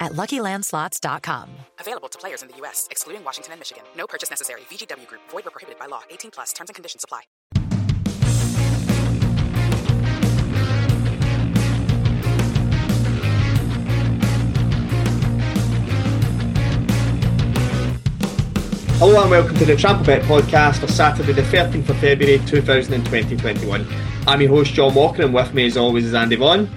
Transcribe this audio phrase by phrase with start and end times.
[0.00, 1.50] at LuckyLandSlots.com.
[1.80, 3.84] Available to players in the U.S., excluding Washington and Michigan.
[3.96, 4.62] No purchase necessary.
[4.70, 5.22] VGW Group.
[5.30, 6.02] Void where prohibited by law.
[6.10, 6.52] 18 plus.
[6.52, 7.22] Terms and conditions apply.
[18.98, 23.86] Hello and welcome to the Trample Bet podcast for Saturday the 13th of February 2020-21.
[24.26, 26.68] I'm your host John Walker and with me as always is Andy Vaughan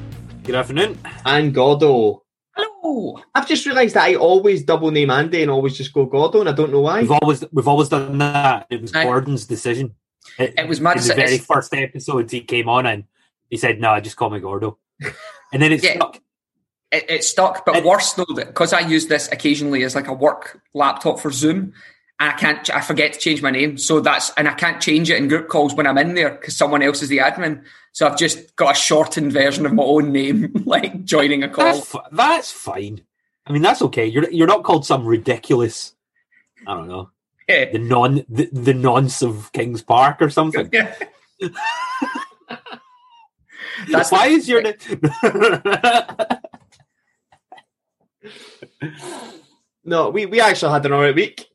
[0.44, 0.99] Good afternoon.
[1.25, 2.23] and Gordo.
[2.55, 3.20] Hello.
[3.35, 6.49] I've just realised that I always double name Andy and always just go Gordo and
[6.49, 7.02] I don't know why.
[7.02, 8.67] We've always we've always done that.
[8.70, 9.03] It was Aye.
[9.03, 9.95] Gordon's decision.
[10.38, 13.05] It was my in the very first episode he came on and
[13.49, 14.77] he said, "No, just call me Gordo,"
[15.53, 15.95] and then it Yeah.
[15.95, 16.20] stuck.
[16.92, 20.14] It, it stuck, but It- worse though, because I use this occasionally as like a
[20.14, 21.73] work laptop for Zoom,
[22.20, 25.09] and I can't, I forget to change my name, so that's, and I can't change
[25.09, 27.64] it in group calls when I'm in there because someone else is the admin.
[27.94, 31.73] So I've just got a shortened version of my own name, like joining a call.
[31.73, 33.02] That's that's fine.
[33.48, 34.06] I mean, that's okay.
[34.06, 35.94] You're you're not called some ridiculous.
[36.67, 37.09] I don't know
[37.48, 37.72] Yeah.
[37.72, 40.70] the non the, the nonce of Kings Park or something.
[40.80, 40.94] Yeah.
[43.89, 44.76] That's Why the- is your name?
[49.86, 51.48] No, we, we actually had an alright week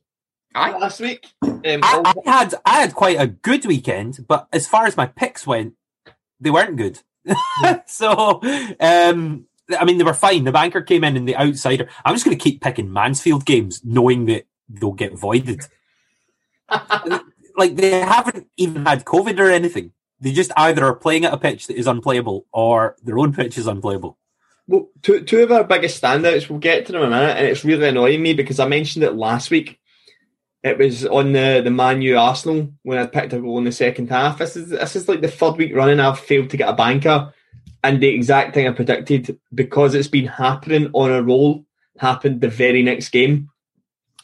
[0.55, 0.77] Aye.
[0.77, 1.27] last week.
[1.43, 5.05] Um, I, I had I had quite a good weekend, but as far as my
[5.05, 5.73] picks went,
[6.39, 6.99] they weren't good.
[7.87, 8.41] so,
[8.79, 9.45] um,
[9.77, 10.43] I mean, they were fine.
[10.43, 11.89] The banker came in and the outsider.
[12.03, 15.65] I'm just going to keep picking Mansfield games, knowing that they'll get voided.
[17.57, 19.91] like they haven't even had COVID or anything.
[20.19, 23.57] They just either are playing at a pitch that is unplayable or their own pitch
[23.57, 24.17] is unplayable.
[24.67, 27.45] Well, two, two of our biggest standouts, we'll get to them in a minute, and
[27.45, 29.79] it's really annoying me because I mentioned it last week.
[30.65, 33.71] It was on the, the Man U Arsenal when I picked a goal in the
[33.71, 34.39] second half.
[34.39, 37.31] This is this is like the third week running I've failed to get a banker,
[37.83, 41.65] and the exact thing I predicted because it's been happening on a roll
[41.99, 43.51] happened the very next game.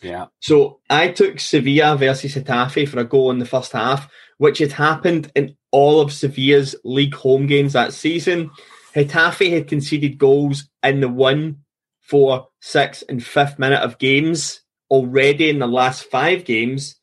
[0.01, 0.25] Yeah.
[0.39, 4.71] So I took Sevilla versus Getafe for a goal in the first half, which had
[4.71, 8.49] happened in all of Sevilla's league home games that season.
[8.95, 11.59] Getafe had conceded goals in the one,
[11.99, 14.60] four, six, and fifth minute of games
[14.91, 16.95] already in the last five games.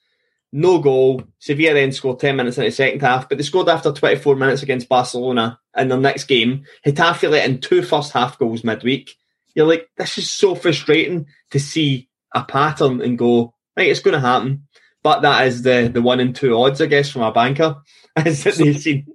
[0.53, 1.25] No goal.
[1.41, 4.63] Sevilla then scored 10 minutes in the second half, but they scored after 24 minutes
[4.63, 6.65] against Barcelona in their next game.
[6.87, 9.15] Getafe let in two first half goals midweek.
[9.55, 14.15] You're like, this is so frustrating to see a pattern and go, right, it's going
[14.15, 14.69] to happen.
[15.03, 17.77] But that is the, the one and two odds, I guess, from a banker.
[18.33, 19.07] Seen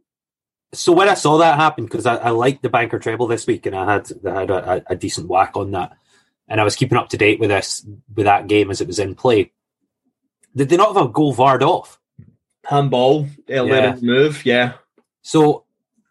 [0.73, 3.65] So when I saw that happen, because I, I liked the banker treble this week,
[3.65, 5.97] and I had I had a, a decent whack on that,
[6.47, 8.99] and I was keeping up to date with this with that game as it was
[8.99, 9.51] in play.
[10.55, 11.99] Did they not have a goal varred off?
[12.65, 13.95] handball, earlier Yeah.
[14.01, 14.73] move, yeah.
[15.21, 15.65] So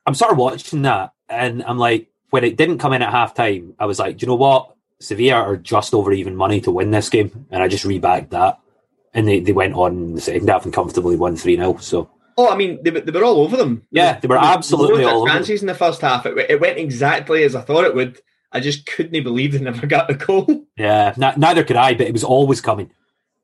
[0.07, 3.35] I'm sort of watching that, and I'm like, when it didn't come in at half
[3.35, 4.75] time, I was like, do you know what?
[5.01, 8.59] Sevilla are just over even money to win this game, and I just rebagged that,
[9.15, 12.11] and they, they went on in the second half and comfortably won three 0 So
[12.37, 13.83] Oh, I mean, they, were- they were all over them.
[13.91, 15.37] Yeah, they were absolutely all over them.
[15.39, 16.25] chances in the first half.
[16.27, 18.21] It, it went exactly as I thought it would.
[18.53, 20.47] I just couldn't believe they never got the goal.
[20.77, 22.91] Yeah, n- neither could I, but it was always coming.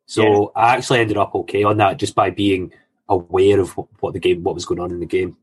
[0.06, 2.72] So I actually ended up okay on that just by being
[3.08, 5.36] aware of what, what the game, what was going on in the game.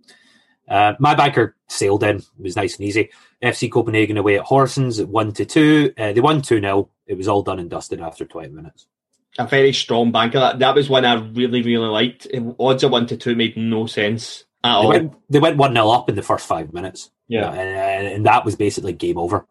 [0.67, 3.09] Uh, my banker sailed in; it was nice and easy.
[3.43, 5.93] FC Copenhagen away at Horsens at one to two.
[5.97, 8.87] Uh, they won two 0 It was all done and dusted after twenty minutes.
[9.37, 10.39] A very strong banker.
[10.39, 12.25] That, that was one I really, really liked.
[12.59, 14.87] Odds of one to two made no sense at They all.
[14.89, 17.11] went they went one 0 up in the first five minutes.
[17.27, 17.51] Yeah.
[17.51, 19.45] and, and that was basically game over.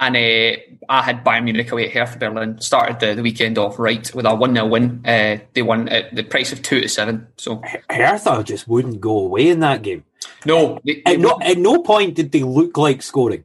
[0.00, 2.58] And uh, I had Bayern Munich away at Hertha Berlin.
[2.60, 5.02] Started the, the weekend off right with a 1 0 win.
[5.06, 7.26] Uh, they won at the price of 2 to 7.
[7.36, 10.04] So, Hertha just wouldn't go away in that game.
[10.46, 10.80] no.
[10.84, 13.44] They, they At no, at no point did they look like scoring.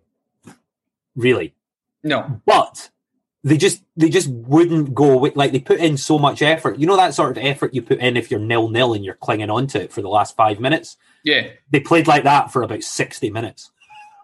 [1.16, 1.54] Really.
[2.04, 2.42] no.
[2.46, 2.90] but
[3.46, 5.32] they just they just wouldn't go away.
[5.36, 6.80] Like they put in so much effort.
[6.80, 9.14] You know that sort of effort you put in if you're nil nil and you're
[9.14, 10.98] clinging on to it for the last five minutes.
[11.24, 11.50] Yeah.
[11.70, 13.72] They played like that for about sixty minutes.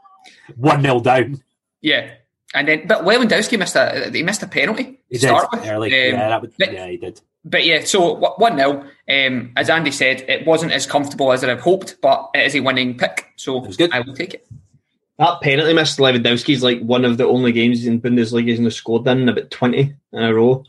[0.56, 1.44] One nil down.
[1.82, 2.16] Yeah.
[2.54, 5.66] And then, but Lewandowski missed a he missed a penalty He did start with.
[5.66, 5.88] early.
[5.88, 7.22] Um, yeah, that would, but- yeah, he did.
[7.44, 11.50] But yeah, so one 0 um, As Andy said, it wasn't as comfortable as I'd
[11.50, 13.92] have hoped, but it is a winning pick, so It was good.
[13.92, 14.48] I will take it.
[15.18, 18.74] That penalty miss Lewandowski is like one of the only games in Bundesliga he's not
[18.74, 19.80] scored in about 20
[20.14, 20.64] in a row.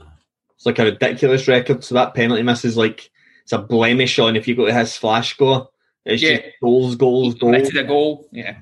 [0.56, 1.84] It's like a ridiculous record.
[1.84, 3.10] So that penalty miss is like, it's
[3.44, 5.68] it's a blemish on if you go to his flash score.
[6.06, 6.36] It's Yeah.
[6.36, 7.52] just goals, goals, goals.
[7.54, 8.28] Committed a goal.
[8.32, 8.56] Yeah.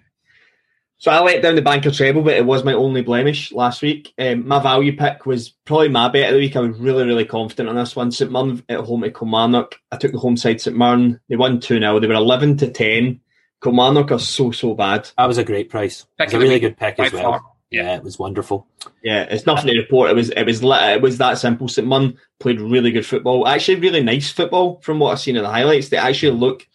[1.01, 4.13] So I let down the banker treble, but it was my only blemish last week.
[4.19, 6.57] Um, my value pick was probably my bet of the week.
[6.57, 8.13] I was really, really confident on this one.
[8.13, 9.81] St Mirren at home to Kilmarnock.
[9.91, 11.19] I took the home side St Mirren.
[11.31, 12.01] They won 2 0.
[12.01, 13.19] They were 11 to 10.
[13.63, 15.09] Kilmarnock are so, so bad.
[15.17, 16.05] That was a great price.
[16.19, 17.23] Pick It was a really week, good pick as well.
[17.23, 17.43] far.
[17.71, 18.67] Yeah, it was wonderful.
[19.03, 20.11] Yeah, it's nothing to report.
[20.11, 21.67] It was it was li- it was that simple.
[21.69, 23.49] St Mirren played really good football.
[23.49, 25.89] Actually, really nice football from what I've seen in the highlights.
[25.89, 26.67] They actually look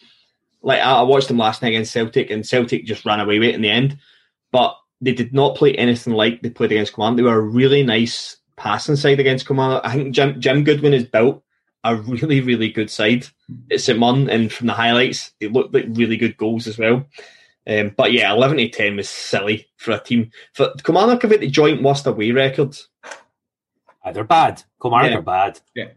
[0.63, 3.49] like I I watched them last night against Celtic, and Celtic just ran away with
[3.49, 3.99] it in the end.
[4.55, 7.19] But they did not play anything like they played against Command.
[7.19, 9.81] They were a really nice passing side against Command.
[9.83, 11.43] I think Jim, Jim Goodwin has built
[11.83, 13.27] a really, really good side
[13.69, 17.05] at St Mirren, and from the highlights, it looked like really good goals as well.
[17.67, 20.31] Um, but yeah, eleven to ten was silly for a team.
[20.53, 22.77] For Kilmarnock have got the joint worst away record.
[24.05, 24.63] Uh, they're bad.
[24.81, 25.17] Kilmarnock Yeah.
[25.17, 25.59] are bad.
[25.75, 25.87] Yeah.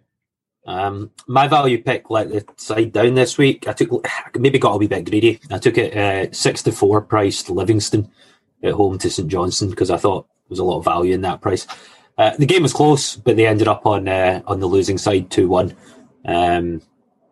[0.66, 3.68] Um, my value pick let the side down this week.
[3.68, 4.04] I took
[4.36, 5.38] maybe got a wee bit greedy.
[5.48, 8.10] I took it uh, six to four priced Livingston
[8.62, 11.20] at home to St Johnstone because I thought there was a lot of value in
[11.22, 11.66] that price.
[12.16, 15.30] Uh, the game was close, but they ended up on uh, on the losing side
[15.30, 15.74] two one.
[16.24, 16.82] Um,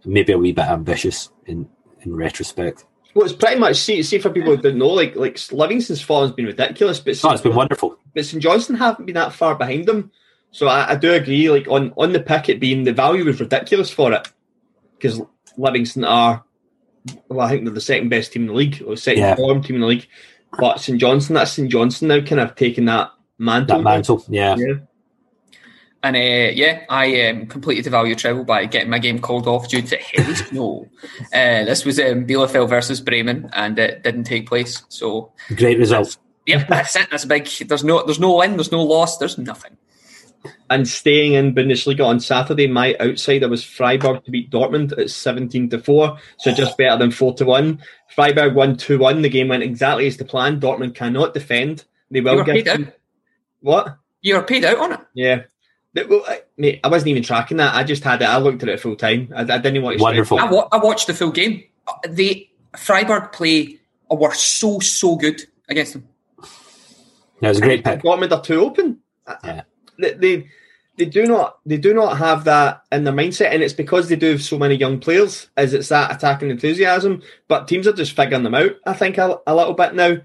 [0.04, 1.68] maybe a wee bit ambitious in
[2.02, 2.84] in retrospect.
[3.14, 6.32] Well, it's pretty much see see for people who don't know, like like Livingston's form's
[6.32, 7.98] been ridiculous, but Oh, it's been wonderful.
[8.14, 10.12] but St Johnstone haven't been that far behind them.
[10.52, 11.50] So I, I do agree.
[11.50, 14.28] Like on on the pick, it being the value was ridiculous for it
[14.98, 15.20] because
[15.58, 16.44] Livingston are,
[17.28, 19.34] well, I think they're the second best team in the league or second Yeah.
[19.34, 20.06] form team in the league.
[20.58, 23.78] But St Johnstone, that's St Johnstone now, kind of taking that mantle.
[23.78, 24.56] That mantle, yeah.
[24.56, 24.74] Yeah.
[26.02, 29.68] And uh, yeah, I um, completed the value travel by getting my game called off
[29.68, 30.88] due to heavy snow.
[31.32, 34.84] Uh, this was um, Bielefeld versus Bremen, and it didn't take place.
[34.88, 36.16] So, Great result.
[36.46, 37.08] yep, that's it.
[37.10, 37.46] That's big.
[37.46, 38.56] There's no, there's no win.
[38.56, 39.18] There's no loss.
[39.18, 39.76] There's nothing.
[40.70, 45.70] And staying in Bundesliga on Saturday, my outsider was Freiburg to beat Dortmund at 17
[45.70, 47.80] to 4, so just better than 4 to 1.
[48.14, 49.22] Freiburg won 2 1.
[49.22, 50.60] The game went exactly as the plan.
[50.60, 51.84] Dortmund cannot defend.
[52.10, 52.54] They will You were give.
[52.54, 52.92] paid out.
[53.60, 53.96] What?
[54.22, 55.00] You were paid out on it.
[55.14, 55.42] Yeah.
[56.08, 57.74] Well, I, mate, I wasn't even tracking that.
[57.74, 58.26] I just had it.
[58.28, 59.32] I looked at it full time.
[59.34, 60.02] I, I didn't want to.
[60.02, 60.38] Wonderful.
[60.38, 61.64] I, wa- I watched the full game.
[62.08, 63.78] The Freiburg play
[64.10, 66.06] uh, were so so good against them.
[67.40, 68.02] That was a great pick.
[68.02, 68.98] Dortmund are too open.
[69.44, 69.62] Yeah.
[69.98, 70.48] They, they
[70.96, 74.16] they do not they do not have that in their mindset, and it's because they
[74.16, 75.48] do have so many young players.
[75.56, 78.72] As it's that attacking enthusiasm, but teams are just figuring them out.
[78.86, 80.18] I think a, a little bit now.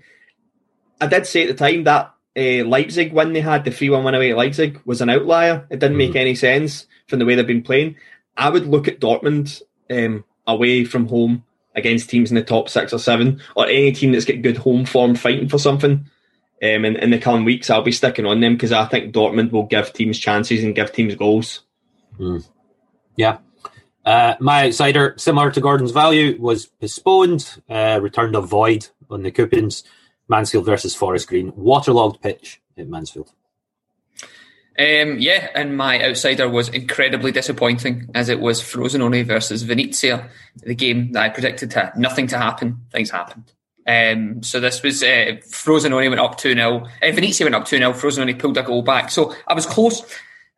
[1.00, 4.04] I did say at the time that uh, Leipzig when they had the three one
[4.04, 5.68] win away at Leipzig was an outlier.
[5.70, 7.96] It didn't make any sense from the way they've been playing.
[8.38, 11.44] I would look at Dortmund um, away from home
[11.76, 14.86] against teams in the top six or seven, or any team that's got good home
[14.86, 16.10] form fighting for something.
[16.64, 19.52] Um, in, in the coming weeks, I'll be sticking on them because I think Dortmund
[19.52, 21.62] will give teams chances and give teams goals.
[23.16, 23.40] Yeah.
[24.06, 29.32] Uh, my outsider, similar to Gordon's value, was postponed, uh, returned a void on the
[29.32, 29.84] coupons.
[30.28, 31.52] Mansfield versus Forest Green.
[31.56, 33.32] Waterlogged pitch at Mansfield.
[34.80, 40.74] Um, yeah, and my outsider was incredibly disappointing as it was Frosinone versus Venezia, the
[40.74, 42.86] game that I predicted to nothing to happen.
[42.92, 43.52] Things happened.
[43.92, 47.78] Um, so this was uh, Frosinone went up two 0 uh, Venezia went up two
[47.78, 49.12] 0 Frosinone pulled a goal back.
[49.12, 50.02] So I was close.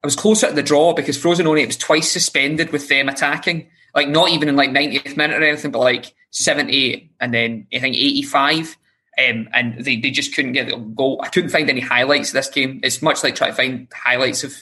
[0.03, 4.07] I was closer to the draw because Frosinone was twice suspended with them attacking, like
[4.07, 7.95] not even in like 90th minute or anything, but like 78 and then I think
[7.95, 8.78] 85.
[9.18, 11.21] Um, and they, they just couldn't get a goal.
[11.23, 12.81] I couldn't find any highlights of this game.
[12.83, 14.56] It's much like trying to find highlights of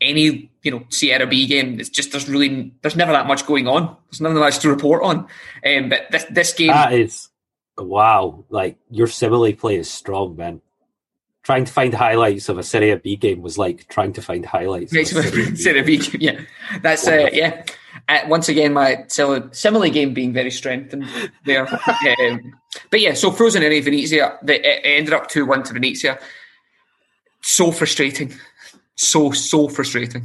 [0.00, 1.80] any you know Serie B game.
[1.80, 3.96] It's just there's really there's never that much going on.
[4.10, 5.26] There's nothing much to report on.
[5.66, 7.28] Um, but this this game, That is
[7.78, 8.44] wow.
[8.48, 10.60] Like your simile play is strong, man.
[11.42, 14.92] Trying to find highlights of a Serie B game was like trying to find highlights.
[14.92, 15.56] Of a Serie B.
[15.56, 16.40] Serie B game, yeah,
[16.80, 17.64] that's uh, yeah.
[18.08, 21.06] Uh, once again, my simile game being very strengthened
[21.44, 21.66] there.
[22.20, 22.54] um,
[22.90, 26.18] but yeah, so Frosinone Venezia, the, it ended up two one to Venezia.
[27.42, 28.32] So frustrating,
[28.94, 30.24] so so frustrating.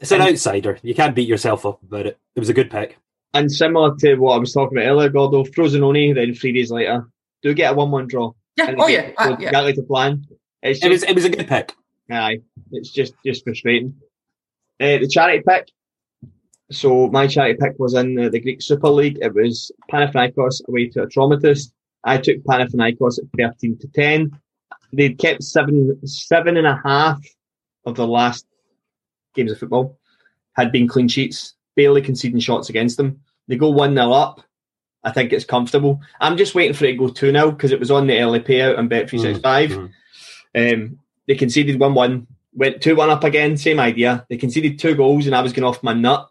[0.00, 0.78] It's an outsider.
[0.82, 2.18] You can't beat yourself up about it.
[2.34, 2.98] It was a good pick.
[3.34, 7.06] And similar to what I was talking about earlier, Gordo, Frosinone, then three days later,
[7.42, 8.32] do get a 1 1 draw.
[8.56, 9.48] Yeah, oh yeah, goes uh, yeah.
[9.48, 10.26] exactly the plan.
[10.62, 11.72] It's It was it was a good pick.
[12.10, 13.94] aye, it's just, just frustrating.
[14.78, 15.68] Uh, the charity pick.
[16.70, 19.18] So my charity pick was in the, the Greek Super League.
[19.20, 21.72] It was Panathinaikos away to Atromitos.
[22.04, 24.38] I took Panathinaikos at 13 to 10.
[24.92, 27.24] They'd kept seven, seven and a half
[27.86, 28.46] of the last
[29.34, 29.98] games of football,
[30.54, 33.20] had been clean sheets, barely conceding shots against them.
[33.48, 34.42] They go 1 0 up.
[35.04, 36.00] I think it's comfortable.
[36.20, 38.40] I'm just waiting for it to go 2 0 because it was on the early
[38.40, 39.90] payout on Bet365.
[40.54, 44.26] Um, they conceded 1 1, went 2 1 up again, same idea.
[44.28, 46.30] They conceded two goals and I was going off my nut.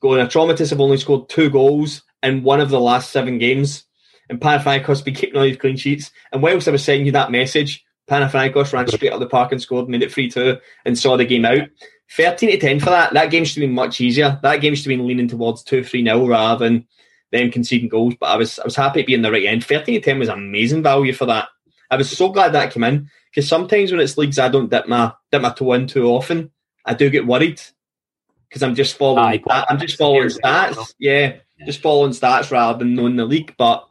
[0.00, 3.84] going, Atromitos have only scored two goals in one of the last seven games.
[4.28, 6.10] And Panathinaikos be keeping all these clean sheets.
[6.32, 9.62] And whilst I was sending you that message, Panathinaikos ran straight up the park and
[9.62, 11.68] scored, made it 3 2, and saw the game out.
[12.10, 13.12] 13 to 10 for that.
[13.12, 14.38] That game should have been much easier.
[14.42, 16.86] That game should have been leaning towards 2 3 0 rather than
[17.32, 18.14] them conceding goals.
[18.18, 19.64] But I was I was happy to be in the right end.
[19.64, 21.48] 13 to 10 was amazing value for that.
[21.90, 24.88] I was so glad that came in because sometimes when it's leagues I don't dip
[24.88, 26.50] my dip my toe in too often,
[26.84, 27.60] I do get worried
[28.48, 29.42] because I'm just following.
[29.48, 30.94] Aye, I'm just following stats.
[30.98, 33.54] Yeah, yeah, just following stats rather than knowing the league.
[33.56, 33.86] But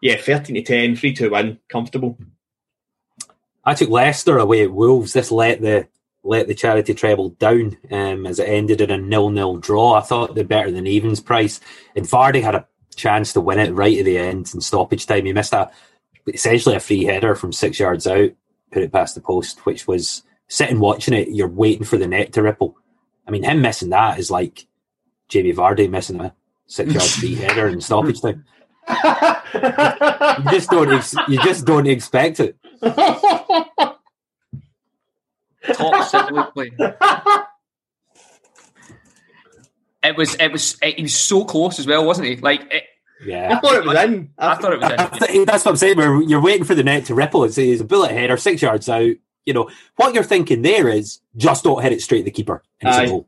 [0.00, 2.18] yeah, 13 to 10, 3 2 win, comfortable.
[3.64, 5.12] I took Leicester away at Wolves.
[5.12, 5.86] This let the
[6.22, 9.94] let the charity treble down um, as it ended in a nil-nil draw.
[9.94, 11.60] I thought they're better than evens price.
[11.96, 15.24] And Vardy had a chance to win it right at the end in stoppage time.
[15.24, 15.70] He missed a
[16.26, 18.30] essentially a free header from six yards out,
[18.70, 21.28] put it past the post, which was sitting watching it.
[21.28, 22.76] You're waiting for the net to ripple.
[23.26, 24.66] I mean, him missing that is like
[25.28, 26.34] Jamie Vardy missing a
[26.66, 28.44] six yard free header in stoppage time.
[28.88, 30.92] you just don't.
[30.92, 32.56] Ex- you just don't expect it.
[35.68, 36.72] Absolutely.
[40.02, 40.34] It was.
[40.36, 40.78] It was.
[40.82, 42.36] It, he was so close as well, wasn't he?
[42.36, 42.62] Like.
[42.72, 42.84] It,
[43.24, 44.30] yeah, I thought it was in.
[44.38, 45.44] I, thought it was in.
[45.44, 45.98] That's what I'm saying.
[45.98, 47.44] Where you're waiting for the net to ripple.
[47.44, 49.14] It's, it's a bullet header, six yards out.
[49.44, 52.62] You know what you're thinking there is just don't hit it straight at the keeper.
[52.80, 53.24] And,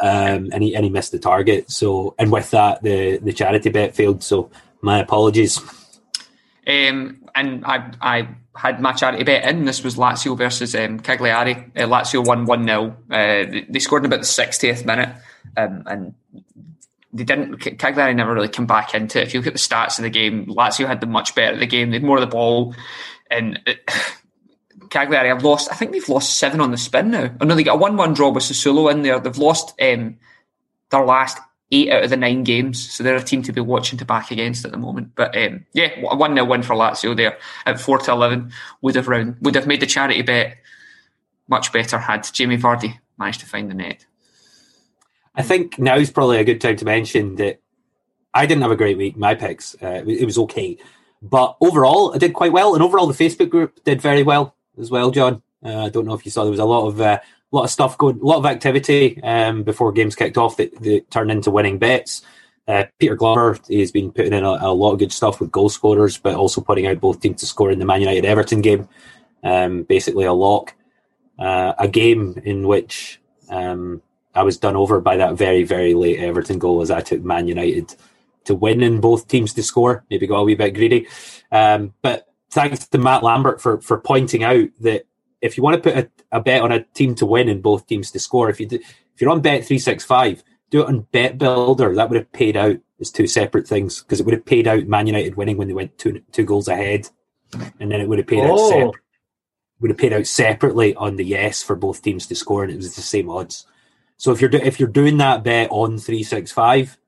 [0.00, 1.70] um, and he and he missed the target.
[1.70, 4.22] So and with that, the the charity bet failed.
[4.22, 4.50] So
[4.80, 5.58] my apologies.
[6.66, 9.64] Um, and I I had my charity bet in.
[9.64, 11.54] This was Lazio versus um, Cagliari.
[11.76, 12.96] Uh, Lazio won 1 0.
[13.10, 15.14] Uh, they, scored in about the 60th minute.
[15.56, 16.14] Um, and
[17.12, 19.26] they didn't, Cagliari never really came back into it.
[19.26, 21.66] If you look at the stats of the game, Lazio had the much better the
[21.66, 21.90] game.
[21.90, 22.74] They had more of the ball.
[23.30, 23.88] And it,
[24.90, 27.30] Cagliari have lost, I think they've lost seven on the spin now.
[27.40, 29.20] I know they got a 1 1 draw with Sassuolo in there.
[29.20, 30.18] They've lost um,
[30.90, 31.38] their last
[31.72, 32.90] eight out of the nine games.
[32.90, 35.12] So they're a team to be watching to back against at the moment.
[35.14, 38.94] But um, yeah, a 1 0 win for Lazio there at 4 to 11 would
[38.94, 40.58] have round, would have made the charity bet
[41.48, 44.06] much better had Jamie Vardy managed to find the net.
[45.34, 47.60] I think now is probably a good time to mention that
[48.32, 49.16] I didn't have a great week.
[49.16, 50.78] My picks, uh, it was okay.
[51.20, 52.74] But overall, I did quite well.
[52.74, 55.42] And overall, the Facebook group did very well as well, John.
[55.62, 57.18] Uh, I don't know if you saw there was a lot of uh,
[57.52, 60.74] a lot of stuff going, a lot of activity um, before games kicked off that,
[60.82, 62.22] that turned into winning bets.
[62.68, 65.68] Uh, Peter Glover has been putting in a, a, lot of good stuff with goal
[65.68, 68.88] scorers, but also putting out both teams to score in the Man United Everton game.
[69.42, 70.74] Um, basically, a lock,
[71.38, 74.02] uh, a game in which um,
[74.34, 77.48] I was done over by that very, very late Everton goal as I took Man
[77.48, 77.96] United
[78.44, 80.04] to win and both teams to score.
[80.08, 81.08] Maybe got a wee bit greedy,
[81.50, 85.06] um, but thanks to Matt Lambert for for pointing out that
[85.40, 87.86] if you want to put a, a, bet on a team to win and both
[87.86, 90.88] teams to score, if you do, if you're on Bet three six five, do it
[90.88, 91.94] on Bet Builder.
[91.94, 94.86] That would have paid out as two separate things because it would have paid out
[94.86, 97.08] Man United winning when they went two two goals ahead,
[97.78, 98.52] and then it would have paid oh.
[98.52, 99.02] out separate,
[99.80, 102.76] would have paid out separately on the yes for both teams to score, and it
[102.76, 103.66] was the same odds.
[104.16, 106.98] So if you're do, if you're doing that bet on three six five,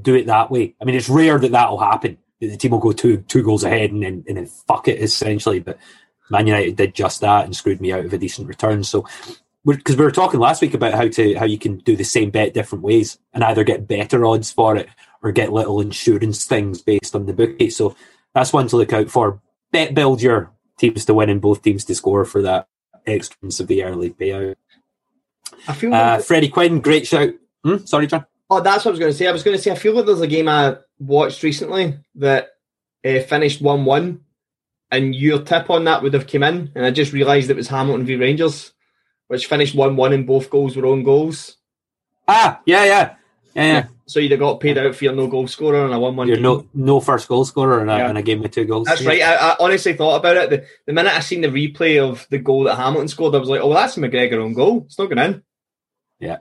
[0.00, 0.74] do it that way.
[0.80, 2.18] I mean, it's rare that that will happen.
[2.40, 5.60] The team will go two two goals ahead and then and then fuck it essentially,
[5.60, 5.78] but
[6.30, 8.84] Man United did just that and screwed me out of a decent return.
[8.84, 9.06] So,
[9.64, 12.30] because we were talking last week about how to how you can do the same
[12.30, 14.88] bet different ways and either get better odds for it
[15.22, 17.70] or get little insurance things based on the bookie.
[17.70, 17.96] So
[18.34, 19.40] that's one to look out for.
[19.72, 22.68] Bet build your teams to win and both teams to score for that
[23.06, 24.56] extra severe early payout.
[25.66, 27.34] I feel uh, like uh, Freddie Quinn, great shout.
[27.64, 27.84] Hmm?
[27.84, 28.26] Sorry, John.
[28.50, 29.26] Oh, that's what I was going to say.
[29.26, 32.50] I was going to say I feel like there's a game I watched recently that
[33.04, 34.20] uh, finished one-one
[34.90, 37.68] and your tip on that would have come in, and I just realised it was
[37.68, 38.72] Hamilton v Rangers,
[39.28, 41.56] which finished one-one, and both goals were own goals.
[42.28, 43.14] Ah, yeah, yeah,
[43.54, 43.64] yeah.
[43.64, 43.86] yeah.
[44.06, 46.28] So you'd have got paid out for your no goal scorer and a one-one.
[46.28, 48.10] You're no no first goal scorer and a, yeah.
[48.10, 48.86] a game with two goals.
[48.86, 49.08] That's yeah.
[49.08, 49.22] right.
[49.22, 50.50] I, I, honestly thought about it.
[50.50, 53.48] The, the minute I seen the replay of the goal that Hamilton scored, I was
[53.48, 54.82] like, "Oh, well, that's McGregor own goal.
[54.84, 55.42] It's not going in."
[56.20, 56.38] Yeah.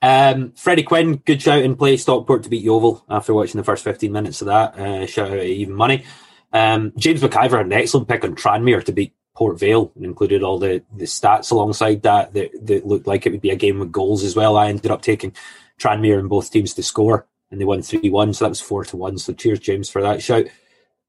[0.00, 1.96] Um, Freddie Quinn, good shout in play.
[1.96, 4.78] Stockport to beat Yeovil after watching the first 15 minutes of that.
[4.78, 6.04] Uh, shout out even money.
[6.54, 10.44] Um, James McIver had an excellent pick on Tranmere to beat Port Vale and included
[10.44, 13.80] all the, the stats alongside that, that that looked like it would be a game
[13.80, 14.56] with goals as well.
[14.56, 15.34] I ended up taking
[15.80, 18.32] Tranmere and both teams to score and they won 3 1.
[18.32, 19.18] So that was 4 to 1.
[19.18, 20.46] So cheers, James, for that shout.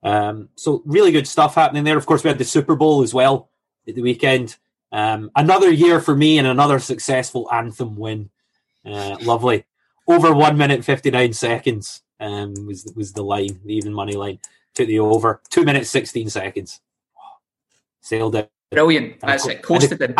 [0.01, 1.97] Um, so really good stuff happening there.
[1.97, 3.49] Of course, we had the Super Bowl as well
[3.87, 4.57] at the weekend.
[4.91, 8.31] Um, another year for me and another successful anthem win.
[8.83, 9.65] Uh, lovely.
[10.07, 14.39] Over one minute fifty nine seconds um, was was the line, the even money line
[14.75, 15.41] took the over.
[15.49, 16.81] Two minutes, 16 seconds.
[18.01, 18.51] Sailed it.
[18.71, 19.19] Brilliant.
[19.21, 19.61] That's it.
[19.61, 20.15] Coasted and,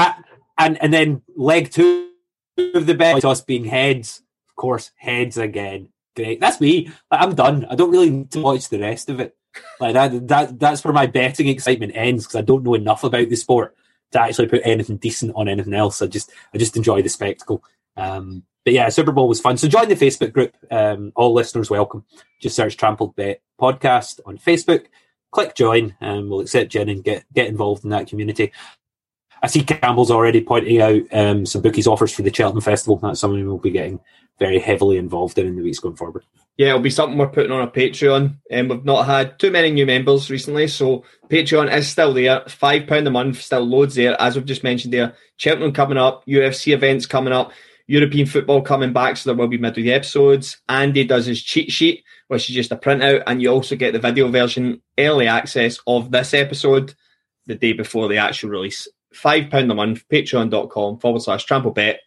[0.57, 2.09] and, and then leg two
[2.57, 4.21] of the bet, toss being heads.
[4.49, 5.89] of course, heads again.
[6.15, 6.39] Great.
[6.39, 6.89] That's me.
[7.11, 7.65] I'm done.
[7.69, 9.35] I don't really need to watch the rest of it.
[9.79, 13.29] Like that, that that's where my betting excitement ends because I don't know enough about
[13.29, 13.75] the sport
[14.11, 16.01] to actually put anything decent on anything else.
[16.01, 17.63] I just I just enjoy the spectacle.
[17.97, 19.57] Um, but yeah, Super Bowl was fun.
[19.57, 20.53] So join the Facebook group.
[20.71, 22.03] Um, all listeners welcome.
[22.41, 24.87] Just search Trampled Bet podcast on Facebook.
[25.31, 28.51] Click join, and we'll accept you and get get involved in that community.
[29.43, 32.97] I see Campbell's already pointing out um, some bookies offers for the Cheltenham Festival.
[32.97, 33.99] That's something we'll be getting
[34.39, 36.23] very heavily involved in in the weeks going forward.
[36.57, 38.37] Yeah, it'll be something we're putting on a Patreon.
[38.49, 42.41] And um, we've not had too many new members recently, so Patreon is still there.
[42.47, 44.19] Five pound a month, still loads there.
[44.19, 47.51] As we've just mentioned there, Cheltenham coming up, UFC events coming up,
[47.87, 50.57] European football coming back, so there will be midweek episodes.
[50.67, 53.99] Andy does his cheat sheet, which is just a printout, and you also get the
[53.99, 56.95] video version, early access of this episode
[57.45, 58.87] the day before the actual release.
[59.13, 62.01] Five pound a month, patreon.com forward slash trample bet.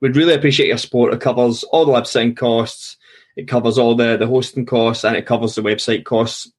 [0.00, 1.12] We'd really appreciate your support.
[1.12, 2.96] It covers all the website costs,
[3.36, 6.52] it covers all the, the hosting costs, and it covers the website costs.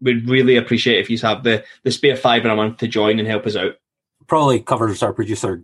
[0.00, 3.18] We'd really appreciate if you have the, the spare five in a month to join
[3.18, 3.76] and help us out.
[4.26, 5.56] Probably covers our producer,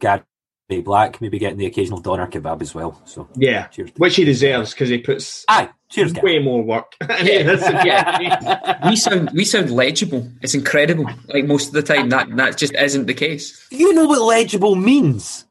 [0.70, 3.02] Gary Black, maybe getting the occasional doner kebab as well.
[3.04, 3.90] So yeah, cheers.
[3.96, 6.94] which he deserves because he puts aye, cheers, way more work.
[7.22, 8.78] yeah.
[8.88, 10.30] we sound we sound legible.
[10.40, 11.06] It's incredible.
[11.26, 13.66] Like most of the time, that that just isn't the case.
[13.70, 15.44] You know what legible means?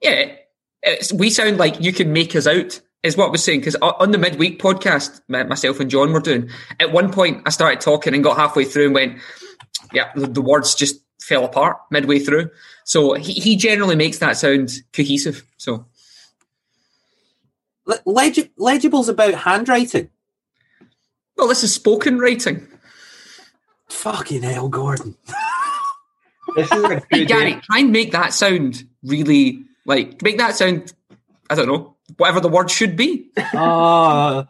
[0.00, 0.32] Yeah,
[1.12, 2.80] we sound like you can make us out.
[3.02, 6.50] Is what I was saying because on the midweek podcast, myself and John were doing.
[6.80, 9.18] At one point, I started talking and got halfway through and went,
[9.92, 12.50] "Yeah, the, the words just fell apart midway through."
[12.84, 15.44] So he, he generally makes that sound cohesive.
[15.56, 15.86] So
[18.04, 20.10] Leg- legible's about handwriting.
[21.36, 22.66] Well, this is spoken writing.
[23.88, 25.16] Fucking hell, Gordon.
[26.56, 30.92] this is a hey, Gary, try and make that sound really like make that sound.
[31.48, 33.30] I don't know whatever the word should be.
[33.36, 34.44] Uh,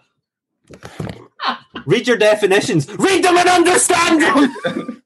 [1.87, 2.89] read your definitions.
[2.97, 5.03] Read them and understand them.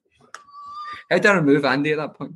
[1.11, 2.35] How did I remove Andy at that point?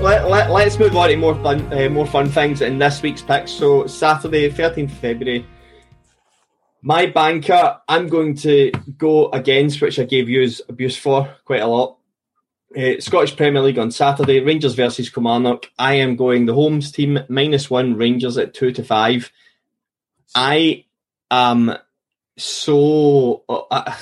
[0.00, 3.20] let, let, let's move on to more fun, uh, more fun things in this week's
[3.20, 3.50] picks.
[3.50, 5.46] So Saturday, 13th February,
[6.82, 11.66] my banker, I'm going to go against, which I gave you abuse for quite a
[11.66, 11.98] lot.
[12.76, 15.70] Uh, Scottish Premier League on Saturday, Rangers versus Kilmarnock.
[15.78, 19.30] I am going the homes team minus one, Rangers at two to five.
[20.34, 20.84] I
[21.30, 21.76] am
[22.38, 23.42] so.
[23.48, 23.96] Uh,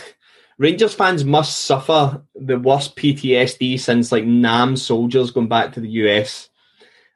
[0.58, 5.88] Rangers fans must suffer the worst PTSD since like Nam soldiers going back to the
[5.88, 6.47] US.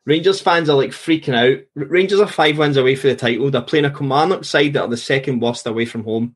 [0.04, 1.64] Rangers fans are like freaking out.
[1.74, 3.50] Rangers are five wins away for the title.
[3.50, 6.34] They're playing a Kilmarnock side that are the second worst away from home.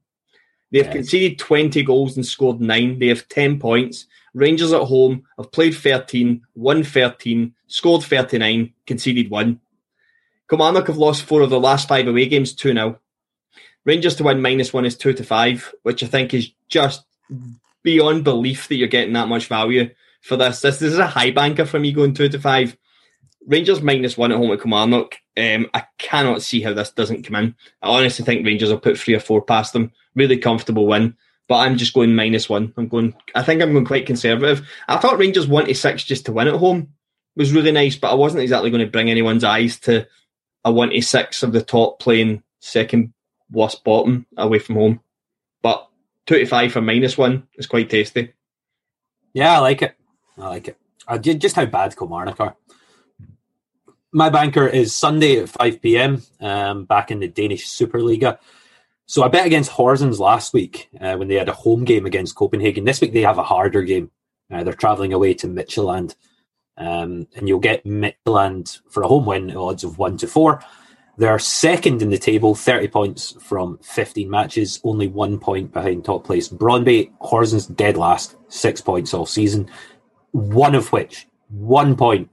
[0.70, 0.94] They have yes.
[0.94, 2.98] conceded 20 goals and scored nine.
[2.98, 4.06] They have 10 points.
[4.34, 9.60] Rangers at home have played 13, won 13, scored 39, conceded one.
[10.48, 12.98] Kilmarnock have lost four of their last five away games 2 0.
[13.84, 17.04] Rangers to win minus one is two to five, which I think is just
[17.82, 20.60] beyond belief that you're getting that much value for this.
[20.60, 22.76] This, this is a high banker for me going two to five.
[23.46, 25.16] Rangers minus one at home at Kilmarnock.
[25.36, 27.54] Um, I cannot see how this doesn't come in.
[27.80, 29.92] I honestly think Rangers will put three or four past them.
[30.14, 31.16] Really comfortable win.
[31.48, 32.74] But I'm just going minus one.
[32.76, 33.14] I'm going.
[33.34, 34.68] I think I'm going quite conservative.
[34.88, 36.88] I thought Rangers one to six just to win at home
[37.36, 40.08] was really nice, but I wasn't exactly going to bring anyone's eyes to
[40.64, 43.12] a one to six of the top playing second
[43.52, 45.00] worst bottom away from home.
[45.62, 45.88] But
[46.24, 48.32] two to five for minus one is quite tasty.
[49.32, 49.94] Yeah, I like it.
[50.38, 50.78] I like it.
[51.06, 52.56] Uh, just how bad Kilmarnock are.
[54.16, 56.22] My banker is Sunday at 5 p.m.
[56.40, 58.38] Um, back in the Danish Superliga.
[59.04, 62.34] So I bet against Horsens last week uh, when they had a home game against
[62.34, 62.86] Copenhagen.
[62.86, 64.10] This week they have a harder game.
[64.50, 66.14] Uh, they're travelling away to Midtjylland.
[66.78, 70.64] Um, and you'll get Midtjylland for a home win odds of 1 to 4.
[71.18, 76.24] They're second in the table, 30 points from 15 matches, only one point behind top
[76.24, 76.48] place.
[76.48, 79.68] Brøndby, Horsens dead last, six points all season,
[80.30, 82.30] one of which, one point,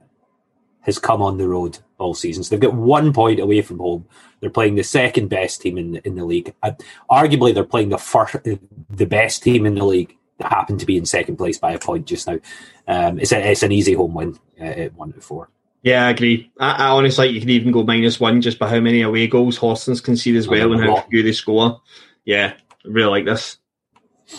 [0.84, 2.44] has come on the road all season.
[2.44, 4.06] So they've got one point away from home.
[4.40, 6.54] They're playing the second best team in the, in the league.
[6.62, 6.72] Uh,
[7.10, 10.96] arguably, they're playing the first, the best team in the league that happen to be
[10.96, 12.38] in second place by a point just now.
[12.86, 15.48] Um, it's, a, it's an easy home win uh, at one to four.
[15.82, 16.50] Yeah, I agree.
[16.58, 19.58] I, I honestly you can even go minus one just by how many away goals
[19.58, 21.80] Horsens concede as well and how few they score.
[22.24, 23.58] Yeah, I really like this.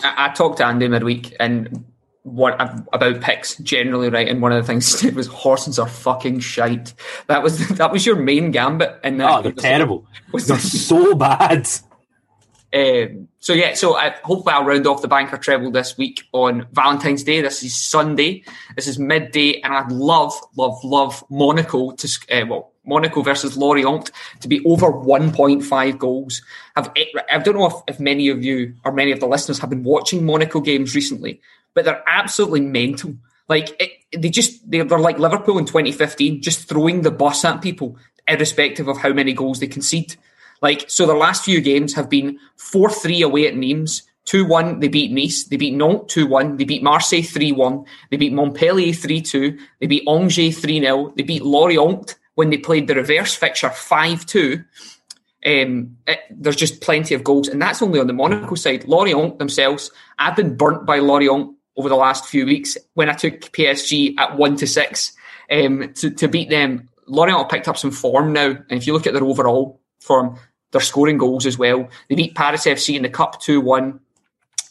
[0.02, 1.84] I, I talked to Andy midweek and
[2.26, 2.60] what
[2.92, 4.26] about picks generally, right?
[4.26, 6.92] And one of the things he said was Horsens are fucking shite.
[7.28, 10.06] That was that was your main gambit, and oh, they're terrible.
[10.32, 11.68] Was they're so bad.
[12.74, 16.66] Um, so yeah, so I, hopefully I'll round off the banker treble this week on
[16.72, 17.40] Valentine's Day.
[17.40, 18.44] This is Sunday.
[18.74, 24.10] This is midday, and I'd love, love, love Monaco to uh, well Monaco versus Lorient
[24.40, 26.42] to be over 1.5 goals.
[26.74, 26.90] I've,
[27.30, 29.84] I don't know if, if many of you or many of the listeners have been
[29.84, 31.40] watching Monaco games recently,
[31.76, 33.14] but they're absolutely mental.
[33.48, 37.96] Like it, they just they're, like Liverpool in 2015, just throwing the bus at people,
[38.26, 40.16] irrespective of how many goals they concede.
[40.62, 44.02] Like so, the last few games have been four three away at Nimes.
[44.24, 45.44] 2 1, they beat Nice.
[45.44, 46.56] They beat Nantes 2 1.
[46.56, 47.84] They beat Marseille 3 1.
[48.10, 49.58] They beat Montpellier 3 2.
[49.78, 51.12] They beat Angers 3 0.
[51.16, 54.64] They beat Lorient when they played the reverse fixture 5 2.
[55.46, 55.96] Um,
[56.28, 58.84] there's just plenty of goals, and that's only on the Monaco side.
[58.88, 63.40] Lorient themselves, I've been burnt by Lorient over the last few weeks when I took
[63.52, 65.12] PSG at 1 to 6
[65.50, 66.88] um, to, to beat them.
[67.06, 70.38] Lorient picked up some form now, and if you look at their overall form,
[70.72, 71.88] they're scoring goals as well.
[72.08, 74.00] They beat Paris FC in the Cup 2 1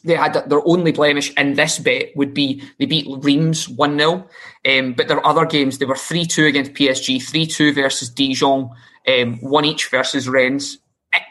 [0.06, 4.28] they had their only blemish in this bet would be they beat Reims 1 0.
[4.66, 8.70] Um, but their other games, they were 3 2 against PSG, 3 2 versus Dijon,
[9.08, 10.78] um, 1 each versus Rennes.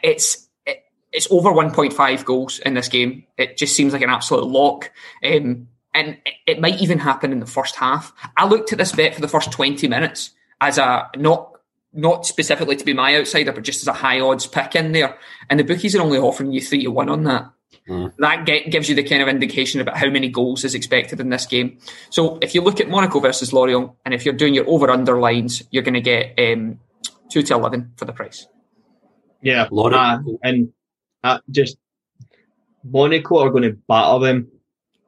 [0.02, 0.43] It's it,
[1.14, 3.24] it's over 1.5 goals in this game.
[3.38, 4.90] It just seems like an absolute lock.
[5.24, 8.12] Um, and it might even happen in the first half.
[8.37, 11.53] I looked at this bet for the first 20 minutes as a not
[11.96, 15.16] not specifically to be my outsider, but just as a high odds pick in there.
[15.48, 17.48] And the bookies are only offering you three to one on that.
[17.88, 18.12] Mm.
[18.18, 21.29] That get, gives you the kind of indication about how many goals is expected in
[21.29, 21.79] this game.
[22.11, 25.20] So if you look at Monaco versus Lorient, and if you're doing your over under
[25.20, 26.81] lines, you're going to get um,
[27.31, 28.48] two to eleven for the price.
[29.40, 30.72] Yeah, uh, and
[31.24, 31.76] uh, just
[32.84, 34.48] Monaco are going to batter them.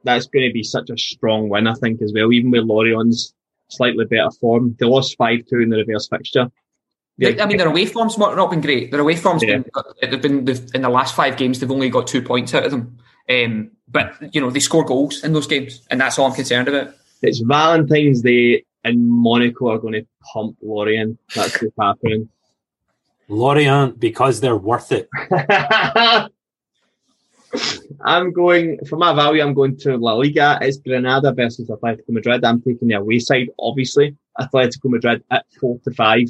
[0.03, 2.33] That's going to be such a strong win, I think, as well.
[2.33, 3.35] Even with Lorient's
[3.69, 6.51] slightly better form, they lost five two in the reverse fixture.
[7.19, 7.43] Yeah.
[7.43, 8.91] I mean, their away form's not been great.
[8.91, 9.59] Their away form's yeah.
[9.59, 11.61] been, they've been they've, in the last five games.
[11.61, 12.99] They've only got two points out of them.
[13.29, 16.69] Um, but you know, they score goals in those games, and that's all I'm concerned
[16.69, 16.95] about.
[17.23, 21.19] It's Valentine's Day, and Monaco are going to pump Lorient.
[21.35, 22.29] That's what's happening.
[23.29, 25.09] Lorient because they're worth it.
[28.05, 29.43] I'm going for my value.
[29.43, 30.59] I'm going to La Liga.
[30.61, 32.45] It's Granada versus Atletico Madrid.
[32.45, 34.17] I'm taking the away side, obviously.
[34.39, 36.29] Atletico Madrid at four to five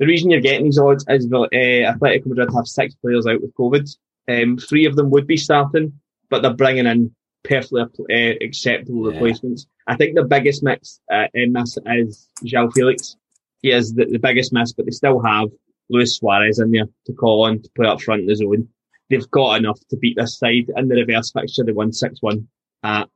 [0.00, 3.54] the reason you're getting these odds is uh, Atletico Madrid have six players out with
[3.54, 3.86] COVID.
[4.28, 6.00] Um, three of them would be starting,
[6.30, 9.12] but they're bringing in perfectly uh, acceptable yeah.
[9.12, 9.66] replacements.
[9.86, 13.16] I think the biggest mix uh, miss is João Felix.
[13.60, 15.50] He is the, the biggest miss, but they still have
[15.90, 18.68] Luis Suarez in there to call on to play up front in the zone.
[19.08, 21.64] They've got enough to beat this side in the reverse fixture.
[21.64, 22.46] They won 6-1
[22.84, 23.08] at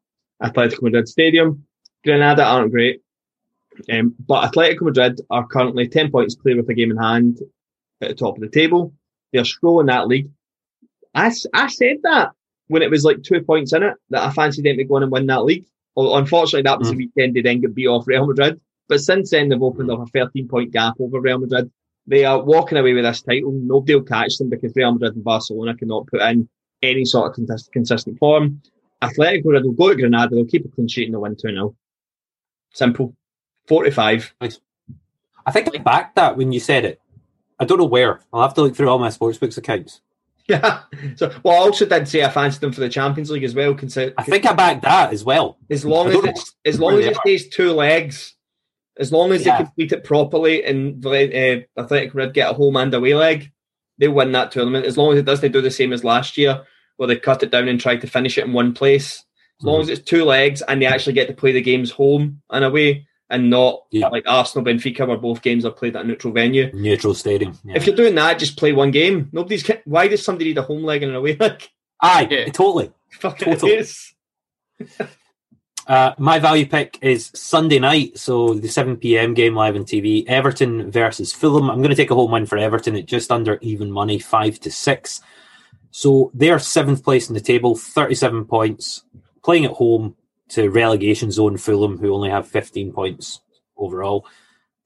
[0.43, 1.65] Atletico Madrid Stadium.
[2.05, 3.01] Granada aren't great.
[3.91, 7.39] Um, but Atletico Madrid are currently 10 points clear with a game in hand
[8.01, 8.93] at the top of the table.
[9.33, 10.31] They're strolling that league.
[11.15, 12.33] I, I said that
[12.69, 15.03] when it was like two points in it that I fancied them to go on
[15.03, 15.67] and win that league.
[15.95, 16.93] Well, unfortunately, that was mm.
[16.93, 18.61] the weekend they then get beat off Real Madrid.
[18.89, 21.71] But since then, they've opened up a 13 point gap over Real Madrid.
[22.07, 23.53] They are walking away with this title.
[23.53, 26.49] Nobody will catch them because Real Madrid and Barcelona cannot put in
[26.83, 28.61] any sort of consistent form.
[29.03, 30.35] Atletico Madrid will go to Granada.
[30.35, 31.75] They'll keep a clean sheet and they'll win 2 0.
[32.73, 33.15] Simple.
[33.69, 34.35] 45.
[34.41, 34.61] Nice.
[35.47, 37.01] I think I backed that when you said it.
[37.59, 38.21] I don't know where.
[38.33, 40.01] I'll have to look through all my sportsbooks accounts.
[40.49, 40.81] Yeah.
[41.17, 43.73] So, well, I also did say I fancied them for the Champions League as well.
[43.75, 45.59] Consider, I think I backed that as well.
[45.71, 48.34] As long as it's, as long as it stays two legs,
[48.99, 49.59] as long as yeah.
[49.59, 53.53] they complete it properly and uh, Athletic Red get a home and away leg,
[53.99, 54.87] they win that tournament.
[54.87, 56.65] As long as it doesn't do the same as last year,
[56.97, 59.25] where they cut it down and try to finish it in one place.
[59.61, 59.83] As long mm.
[59.83, 63.07] as it's two legs and they actually get to play the games home and away,
[63.31, 64.09] and not yeah.
[64.09, 66.71] like Arsenal, Benfica, where both games are played at a neutral venue.
[66.73, 67.59] Neutral stadium.
[67.65, 67.77] Yeah.
[67.77, 69.29] If you're doing that, just play one game.
[69.33, 69.69] Nobody's.
[69.85, 71.69] Why does somebody need a home leg and an away leg?
[72.01, 72.45] Aye, yeah.
[72.47, 72.93] totally.
[73.21, 73.85] totally.
[75.87, 79.35] uh, my value pick is Sunday night, so the 7 p.m.
[79.35, 80.27] game live on TV.
[80.27, 81.71] Everton versus Fulham.
[81.71, 84.59] I'm going to take a home win for Everton at just under even money, five
[84.61, 85.21] to six.
[85.91, 89.05] So they're seventh place in the table, 37 points,
[89.43, 90.17] playing at home
[90.49, 93.41] to relegation zone Fulham, who only have 15 points
[93.77, 94.27] overall.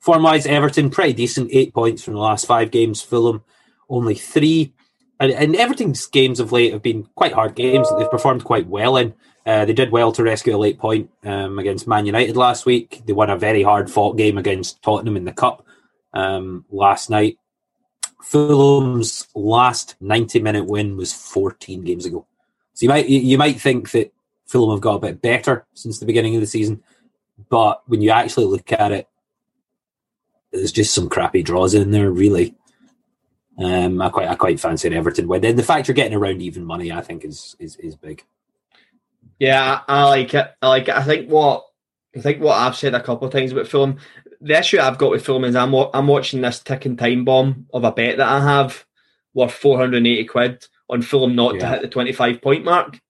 [0.01, 3.01] Form wise, Everton, pretty decent, eight points from the last five games.
[3.01, 3.43] Fulham,
[3.89, 4.73] only three.
[5.21, 8.67] And, and Everton's games of late have been quite hard games that they've performed quite
[8.67, 9.15] well in.
[9.49, 13.01] Uh, they did well to rescue a late point um, against Man United last week.
[13.07, 15.67] They won a very hard fought game against Tottenham in the Cup
[16.13, 17.39] um, last night.
[18.23, 22.27] Fulham's last 90 minute win was 14 games ago.
[22.75, 24.13] So you might you might think that
[24.45, 26.83] Fulham have got a bit better since the beginning of the season.
[27.49, 29.09] But when you actually look at it,
[30.53, 32.55] there's just some crappy draws in there, really.
[33.57, 35.41] Um, I quite I quite fancy an Everton win.
[35.57, 38.23] The fact you're getting around even money, I think, is is, is big.
[39.39, 40.47] Yeah, I, I like it.
[40.61, 40.95] I like it.
[40.95, 41.65] I think what
[42.17, 43.99] I think what I've said a couple of times about Fulham.
[44.41, 47.85] The issue I've got with Fulham is I'm I'm watching this ticking time bomb of
[47.85, 48.85] a bet that I have
[49.35, 51.61] worth 480 quid on Fulham not yeah.
[51.61, 53.01] to hit the 25 point mark.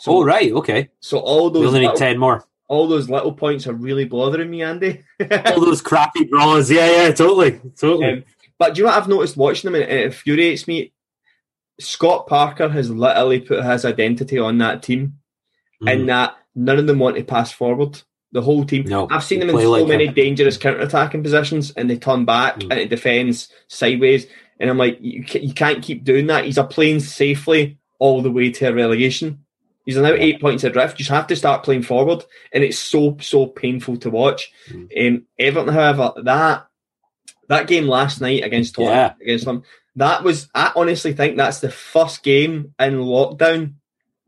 [0.00, 0.90] So, oh right, okay.
[1.00, 2.44] So all those we only need ten more.
[2.68, 5.04] All those little points are really bothering me, Andy.
[5.46, 8.12] all those crappy draws, yeah, yeah, totally, totally.
[8.12, 8.24] Um,
[8.58, 10.92] but do you know what I've noticed watching them, and it infuriates me.
[11.78, 15.18] Scott Parker has literally put his identity on that team,
[15.82, 15.92] mm.
[15.92, 18.02] and that none of them want to pass forward.
[18.32, 18.84] The whole team.
[18.86, 20.14] No, I've seen them in so like many him.
[20.14, 22.68] dangerous counter-attacking positions, and they turn back mm.
[22.68, 24.26] and it defends sideways.
[24.58, 26.44] And I'm like, you, you can't keep doing that.
[26.44, 29.44] He's a playing safely all the way to a relegation.
[29.84, 30.98] He's now eight points adrift.
[30.98, 34.52] You just have to start playing forward, and it's so so painful to watch.
[34.68, 35.06] Mm.
[35.06, 36.66] Um, Everton, however, that
[37.48, 39.14] that game last night against Tottenham, yeah.
[39.22, 39.62] against them,
[39.96, 40.48] that was.
[40.54, 43.74] I honestly think that's the first game in lockdown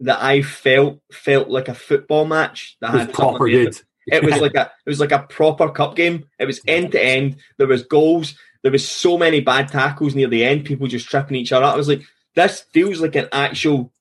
[0.00, 3.80] that I felt felt like a football match that had proper good.
[4.06, 6.26] It was like a it was like a proper cup game.
[6.38, 7.37] It was end to end.
[7.59, 8.37] There was goals.
[8.62, 10.64] There was so many bad tackles near the end.
[10.64, 11.66] People just tripping each other.
[11.66, 12.02] I was like,
[12.35, 13.92] this feels like an actual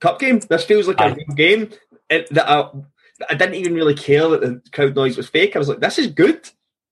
[0.00, 0.40] cup game.
[0.40, 1.70] This feels like a real game.
[2.10, 2.70] It, that I,
[3.28, 5.56] I, didn't even really care that the crowd noise was fake.
[5.56, 6.48] I was like, this is good.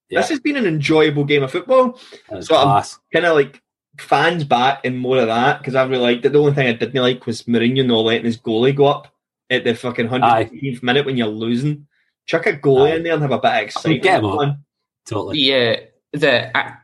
[0.08, 0.20] Yeah.
[0.20, 1.98] This has been an enjoyable game of football.
[2.40, 2.94] So class.
[2.94, 3.62] I'm kind of like
[3.98, 6.33] fans back and more of that because I really liked it.
[6.33, 9.09] The only thing I didn't like was Mourinho not letting his goalie go up
[9.50, 11.87] at the fucking 115th minute when you're losing.
[12.26, 12.96] Chuck a goalie Aye.
[12.96, 14.02] in there and have a bit of excitement.
[14.02, 14.64] Get him on.
[15.07, 15.38] Totally.
[15.38, 15.76] Yeah.
[16.12, 16.74] The I,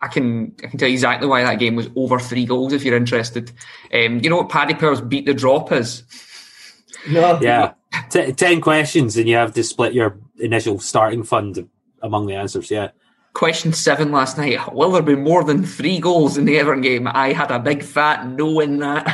[0.00, 2.84] I, can I can tell you exactly why that game was over three goals if
[2.84, 3.52] you're interested.
[3.92, 6.02] Um, you know what Paddy Power's beat the drop is?
[7.08, 7.38] No.
[7.40, 7.74] Yeah.
[8.10, 11.68] T- ten questions and you have to split your initial starting fund
[12.02, 12.70] among the answers.
[12.70, 12.90] Yeah.
[13.34, 14.74] Question seven last night.
[14.74, 17.08] Will there be more than three goals in the Everton game?
[17.08, 19.08] I had a big fat no in that.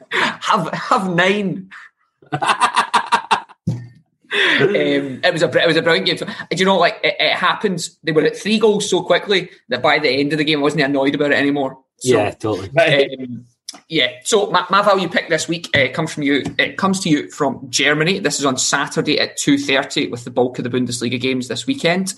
[0.10, 1.68] have have nine.
[2.32, 2.40] um,
[4.32, 6.16] it was a it was a brilliant game.
[6.16, 6.26] Do
[6.56, 7.98] you know, like it, it, happens?
[8.02, 10.62] They were at three goals so quickly that by the end of the game, I
[10.62, 11.78] wasn't annoyed about it anymore.
[11.98, 12.70] So, yeah, totally.
[12.70, 13.44] Um,
[13.90, 14.12] yeah.
[14.22, 16.44] So my, my value pick this week uh, comes from you.
[16.58, 18.20] It comes to you from Germany.
[18.20, 21.66] This is on Saturday at two thirty with the bulk of the Bundesliga games this
[21.66, 22.14] weekend.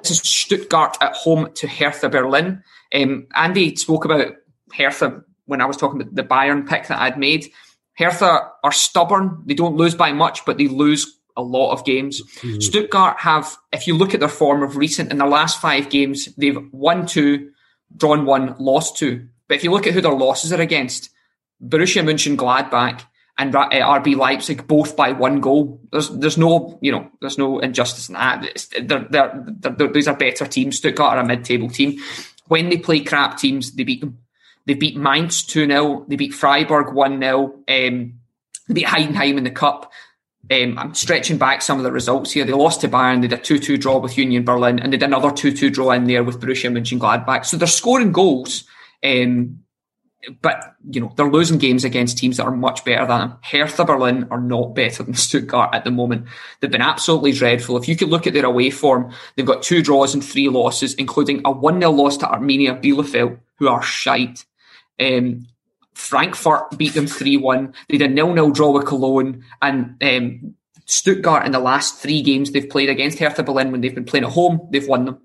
[0.00, 2.62] This is Stuttgart at home to Hertha Berlin.
[2.94, 4.34] Um, Andy spoke about
[4.72, 7.50] Hertha when I was talking about the Bayern pick that I'd made.
[7.98, 9.42] Hertha are stubborn.
[9.46, 12.22] They don't lose by much, but they lose a lot of games.
[12.22, 12.60] Mm-hmm.
[12.60, 16.28] Stuttgart have, if you look at their form of recent in their last five games,
[16.36, 17.50] they've won two,
[17.96, 19.28] drawn one, lost two.
[19.48, 21.10] But if you look at who their losses are against,
[21.62, 23.02] Borussia Mönchengladbach
[23.38, 25.80] and RB Leipzig both by one goal.
[25.92, 28.68] There's there's no you know there's no injustice in that.
[28.82, 30.78] They're, they're, they're, these are better teams.
[30.78, 31.98] Stuttgart are a mid-table team.
[32.48, 34.18] When they play crap teams, they beat them.
[34.66, 36.06] They beat Mainz 2 0.
[36.08, 37.44] They beat Freiburg 1 0.
[37.44, 39.92] Um, they beat Heidenheim in the Cup.
[40.50, 42.44] Um, I'm stretching back some of the results here.
[42.44, 43.20] They lost to Bayern.
[43.20, 45.70] They did a 2 2 draw with Union Berlin, and they did another 2 2
[45.70, 47.44] draw in there with Borussia Mönchengladbach.
[47.44, 48.64] So they're scoring goals.
[49.04, 49.60] Um,
[50.42, 53.38] but you know they're losing games against teams that are much better than them.
[53.42, 56.26] Hertha Berlin are not better than Stuttgart at the moment.
[56.60, 57.76] They've been absolutely dreadful.
[57.76, 60.94] If you could look at their away form, they've got two draws and three losses,
[60.94, 64.44] including a one 0 loss to Arminia Bielefeld, who are shite.
[65.00, 65.46] Um,
[65.94, 67.72] Frankfurt beat them three one.
[67.88, 70.54] They did a nil nil draw with Cologne, and um,
[70.86, 74.24] Stuttgart in the last three games they've played against Hertha Berlin when they've been playing
[74.24, 75.18] at home, they've won them.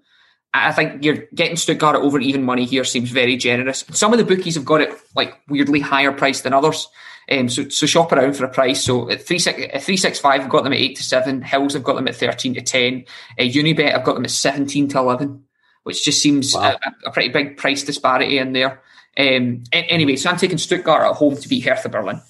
[0.53, 3.85] I think you're getting Stuttgart over even money here seems very generous.
[3.91, 6.87] Some of the bookies have got it like weirdly higher price than others.
[7.31, 8.83] Um, so, so shop around for a price.
[8.83, 11.41] So at three six at three six five, I've got them at eight to seven.
[11.41, 13.05] Hills, have got them at thirteen to ten.
[13.39, 15.45] Uh, Unibet, I've got them at seventeen to eleven,
[15.83, 16.75] which just seems wow.
[16.83, 18.81] a, a, pretty big price disparity in there.
[19.17, 22.21] Um, anyway, so I'm taking Stuttgart at home to beat Hertha Berlin.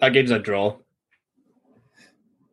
[0.00, 0.76] That game's a draw.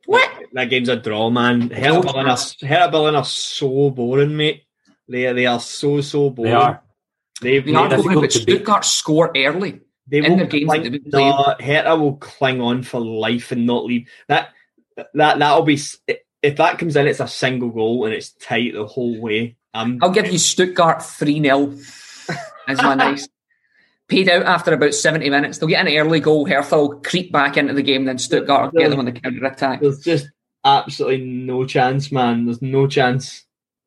[0.06, 0.30] What?
[0.54, 1.70] That game's a draw, man.
[1.70, 4.64] Hertha Berlin, are, Hertha Berlin are so boring, mate.
[5.08, 6.52] They are, they are so, so boring.
[6.52, 6.84] They are.
[7.42, 9.82] They've, they are going, but Stuttgart score early.
[10.08, 14.10] They in will games cling, no, Hertha will cling on for life and not leave.
[14.28, 14.50] That
[15.14, 15.80] that that'll be
[16.44, 19.56] if that comes in, it's a single goal and it's tight the whole way.
[19.74, 21.74] Um, I'll give you Stuttgart three 0
[22.68, 23.28] as my nice
[24.08, 25.58] paid out after about 70 minutes.
[25.58, 26.46] They'll get an early goal.
[26.46, 29.46] Hertha will creep back into the game, then Stuttgart will get them on the counter
[29.46, 29.82] attack.
[29.82, 30.28] There's just
[30.64, 32.46] absolutely no chance, man.
[32.46, 33.46] There's no chance.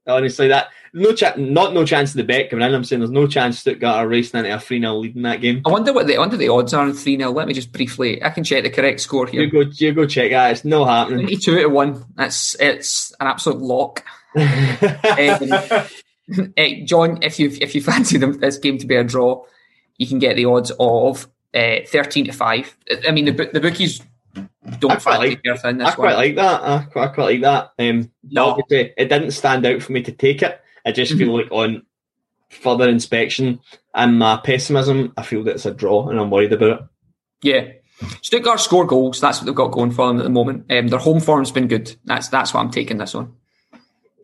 [0.08, 2.74] Honestly, that no chance, not no chance of the bet coming in.
[2.74, 5.40] I'm saying there's no chance Stuttgart are racing into a 3 0 lead in that
[5.40, 5.62] game.
[5.66, 7.32] I wonder what the I wonder the odds are in 3 0.
[7.32, 9.42] Let me just briefly, I can check the correct score here.
[9.42, 10.52] You go, you go check that.
[10.52, 11.26] It's no happening.
[11.26, 12.04] 22 to 1.
[12.14, 14.04] That's It's an absolute lock.
[14.36, 14.42] um,
[16.56, 19.44] eh, John, if you if you fancy them, this game to be a draw,
[19.98, 22.76] you can get the odds of uh, 13 to 5.
[23.06, 24.02] I mean, the, the bookies
[24.78, 26.62] don't I quite, like, I quite like that.
[26.62, 27.72] I quite, I quite like that.
[27.78, 28.46] Um, no.
[28.46, 30.60] Obviously, it didn't stand out for me to take it.
[30.84, 31.18] I just mm-hmm.
[31.18, 31.82] feel like on
[32.50, 33.60] further inspection
[33.94, 36.86] and my pessimism, I feel that it's a draw and I'm worried about it.
[37.42, 37.68] Yeah.
[38.22, 39.20] Stuttgart score goals.
[39.20, 40.70] That's what they've got going for them at the moment.
[40.70, 41.96] Um, their home form's been good.
[42.04, 43.34] That's that's what I'm taking this on.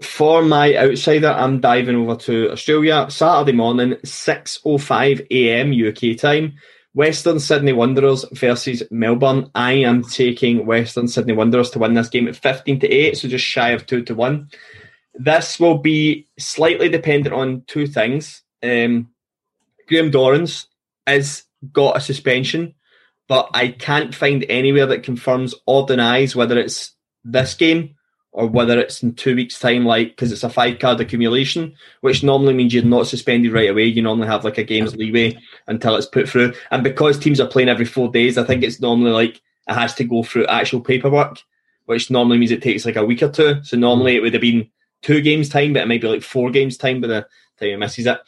[0.02, 5.72] For my outsider, I'm diving over to Australia Saturday morning, 6:05 a.m.
[5.72, 6.54] UK time.
[6.94, 9.50] Western Sydney Wanderers versus Melbourne.
[9.54, 13.28] I am taking Western Sydney Wanderers to win this game at 15 to 8, so
[13.28, 14.50] just shy of 2 to 1.
[15.14, 18.42] This will be slightly dependent on two things.
[18.62, 19.08] Um,
[19.88, 20.66] Graham Dorrans
[21.06, 22.74] has got a suspension,
[23.28, 26.92] but I can't find anywhere that confirms or denies whether it's
[27.24, 27.94] this game
[28.32, 32.22] or whether it's in two weeks' time, like because it's a five card accumulation, which
[32.22, 33.84] normally means you're not suspended right away.
[33.84, 36.54] You normally have like a game's leeway until it's put through.
[36.70, 39.36] And because teams are playing every four days, I think it's normally like
[39.68, 41.42] it has to go through actual paperwork,
[41.86, 43.62] which normally means it takes like a week or two.
[43.64, 44.70] So normally it would have been
[45.02, 47.20] two games' time, but it might be like four games' time by the
[47.60, 48.18] time he misses it.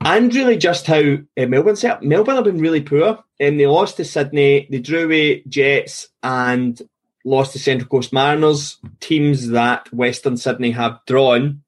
[0.00, 2.02] And really just how uh, Melbourne set up.
[2.02, 3.24] Melbourne have been really poor.
[3.40, 6.80] And um, they lost to Sydney, they drew away Jets, and
[7.28, 11.62] lost to Central Coast Mariners, teams that Western Sydney have drawn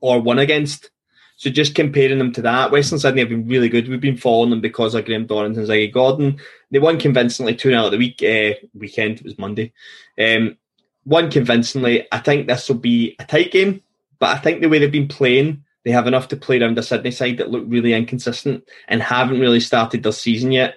[0.00, 0.90] or won against.
[1.36, 3.88] So just comparing them to that, Western Sydney have been really good.
[3.88, 6.40] We've been following them because of Graham Dorrans and Ziggy Gordon.
[6.70, 9.20] They won convincingly 2 0 at the week uh, weekend.
[9.20, 9.72] It was Monday.
[10.18, 10.56] Um,
[11.04, 12.06] won convincingly.
[12.10, 13.82] I think this will be a tight game,
[14.18, 16.82] but I think the way they've been playing, they have enough to play around the
[16.82, 20.74] Sydney side that look really inconsistent and haven't really started their season yet.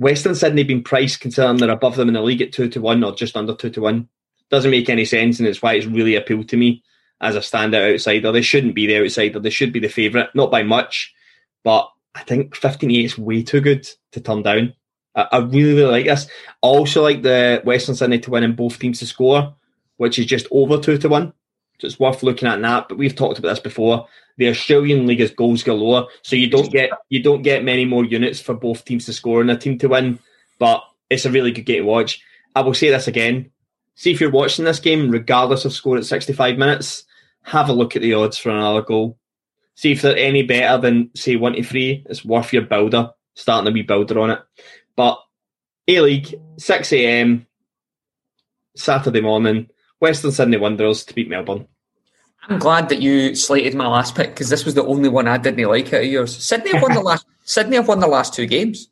[0.00, 3.04] Western Sydney being priced considering they're above them in the league at two to one
[3.04, 4.08] or just under two to one
[4.48, 6.82] doesn't make any sense, and it's why it's really appealed to me
[7.20, 8.32] as a standout outsider.
[8.32, 11.14] They shouldn't be the outsider; they should be the favourite, not by much,
[11.62, 14.74] but I think 15-8 is way too good to turn down.
[15.14, 16.26] I, I really, really like this.
[16.62, 19.54] I also like the Western Sydney to win and both teams to score,
[19.98, 21.34] which is just over two to one.
[21.84, 22.88] It's worth looking at that.
[22.88, 24.06] But we've talked about this before.
[24.36, 28.04] The Australian League is goals galore, so you don't get you don't get many more
[28.04, 30.18] units for both teams to score and a team to win.
[30.58, 32.22] But it's a really good game to watch.
[32.54, 33.50] I will say this again:
[33.94, 37.04] see if you're watching this game, regardless of score at 65 minutes,
[37.42, 39.18] have a look at the odds for another goal.
[39.74, 42.04] See if they're any better than say one to three.
[42.08, 44.40] It's worth your builder starting a wee builder on it.
[44.96, 45.18] But
[45.88, 47.46] A League, 6 a.m.
[48.76, 49.68] Saturday morning.
[50.00, 51.66] Western Sydney Wanderers to beat Melbourne.
[52.48, 55.36] I'm glad that you slated my last pick because this was the only one I
[55.36, 56.36] didn't like out of yours.
[56.36, 57.26] Sydney have won the last.
[57.44, 58.88] Sydney have won the last two games.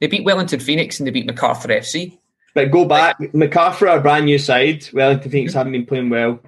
[0.00, 2.18] They beat Wellington Phoenix and they beat Macarthur FC.
[2.54, 4.88] But go back, Macarthur are a brand new side.
[4.92, 6.40] Wellington Phoenix haven't been playing well.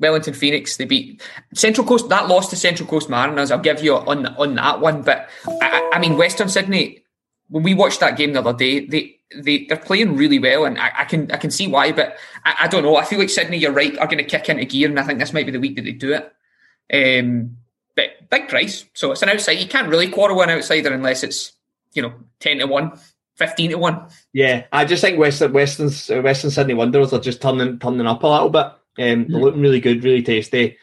[0.00, 1.22] Wellington Phoenix, they beat
[1.54, 2.08] Central Coast.
[2.08, 3.50] That lost to Central Coast Mariners.
[3.50, 5.02] I'll give you on on that one.
[5.02, 7.04] But I, I mean, Western Sydney.
[7.48, 10.78] When we watched that game the other day, they they they're playing really well, and
[10.78, 11.92] I, I can I can see why.
[11.92, 12.96] But I, I, don't know.
[12.96, 15.18] I feel like Sydney, you're right, are going to kick into gear, and I think
[15.18, 16.32] this might be the week that they do it.
[16.92, 17.56] Um,
[17.94, 19.58] but big price, so it's an outside.
[19.58, 21.52] You can't really quarter an outsider unless it's
[21.94, 22.98] you know ten to one.
[23.38, 24.08] 15 to 1.
[24.32, 25.86] Yeah, I just think Western Western
[26.24, 28.66] Western Sydney Wanderers are just turning turning up a little bit.
[28.66, 29.40] Um, they're mm.
[29.40, 30.76] looking really good, really tasty.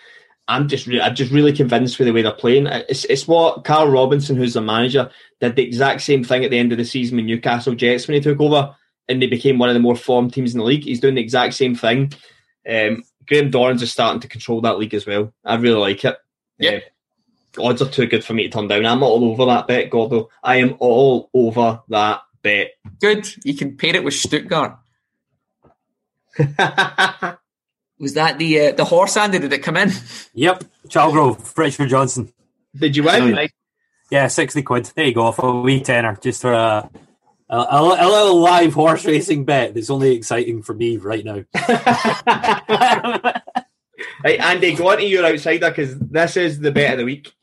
[0.47, 2.67] I'm just re- I'm just really convinced with the way they're playing.
[2.67, 6.59] It's it's what Carl Robinson, who's the manager, did the exact same thing at the
[6.59, 8.75] end of the season with Newcastle Jets when he took over,
[9.09, 10.83] and they became one of the more formed teams in the league.
[10.83, 12.13] He's doing the exact same thing.
[12.69, 15.33] Um, Graham Dorrans is starting to control that league as well.
[15.43, 16.15] I really like it.
[16.59, 16.79] Yeah.
[17.57, 18.85] Uh, odds are too good for me to turn down.
[18.85, 20.29] I'm all over that bet, Gordo.
[20.43, 22.71] I am all over that bet.
[23.01, 23.27] Good.
[23.43, 24.77] You can pair it with Stuttgart.
[27.99, 29.39] Was that the uh, the horse, Andy?
[29.39, 29.91] Did it come in?
[30.33, 30.65] Yep.
[30.89, 32.31] Chalgrove, Richard Johnson.
[32.75, 33.49] Did you win?
[34.11, 34.91] Yeah, 60 quid.
[34.95, 36.89] There you go, for a wee tenner, just for a,
[37.49, 41.43] a, a, little live horse racing bet that's only exciting for me right now.
[44.23, 47.33] right, Andy, go on to your outsider because this is the bet of the week.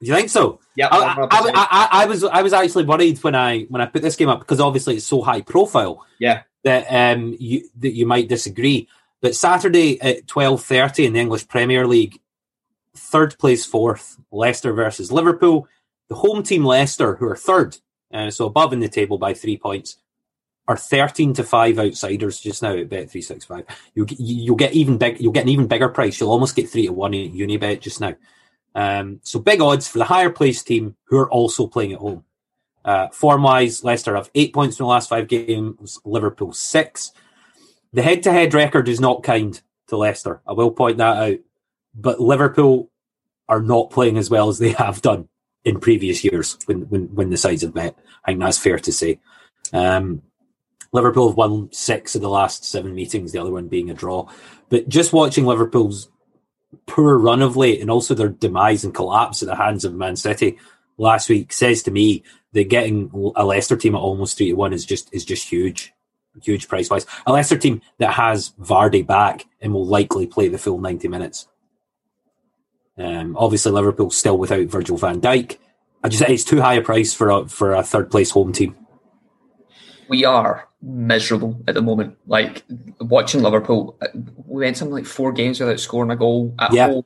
[0.00, 0.60] Do you think so?
[0.76, 4.02] Yeah, I, I, I, I, was I was actually worried when I when I put
[4.02, 6.04] this game up because obviously it's so high profile.
[6.18, 8.88] Yeah, that um you that you might disagree.
[9.22, 12.20] But Saturday at twelve thirty in the English Premier League,
[12.94, 15.68] third place fourth, Leicester versus Liverpool.
[16.08, 17.78] The home team Leicester, who are third,
[18.12, 19.96] uh, so above in the table by three points,
[20.66, 23.64] are thirteen to five outsiders just now at Bet three six five.
[23.94, 25.20] You'll you'll get even big.
[25.20, 26.18] You'll get an even bigger price.
[26.18, 28.16] You'll almost get three to one at Unibet just now.
[28.74, 32.24] Um, so big odds for the higher placed team who are also playing at home.
[32.84, 36.00] Uh, form wise, Leicester have eight points in the last five games.
[36.04, 37.12] Liverpool six.
[37.92, 40.40] The head to head record is not kind to Leicester.
[40.46, 41.38] I will point that out.
[41.94, 42.90] But Liverpool
[43.48, 45.28] are not playing as well as they have done
[45.64, 47.98] in previous years when when, when the sides have met.
[48.24, 49.20] I think that's fair to say.
[49.72, 50.22] Um,
[50.92, 54.28] Liverpool have won six of the last seven meetings, the other one being a draw.
[54.68, 56.10] But just watching Liverpool's
[56.86, 60.16] poor run of late and also their demise and collapse at the hands of Man
[60.16, 60.58] City
[60.98, 62.22] last week says to me
[62.52, 65.92] that getting a Leicester team at almost three to one is just is just huge,
[66.40, 67.06] huge price wise.
[67.26, 71.48] A Leicester team that has Vardy back and will likely play the full ninety minutes.
[72.98, 75.58] Um, obviously, Liverpool still without Virgil Van Dijk.
[76.04, 78.52] I just say it's too high a price for a for a third place home
[78.52, 78.76] team.
[80.08, 82.18] We are miserable at the moment.
[82.26, 82.64] Like
[83.00, 83.98] watching Liverpool,
[84.46, 86.88] we went something like four games without scoring a goal at Yeah.
[86.88, 87.04] home.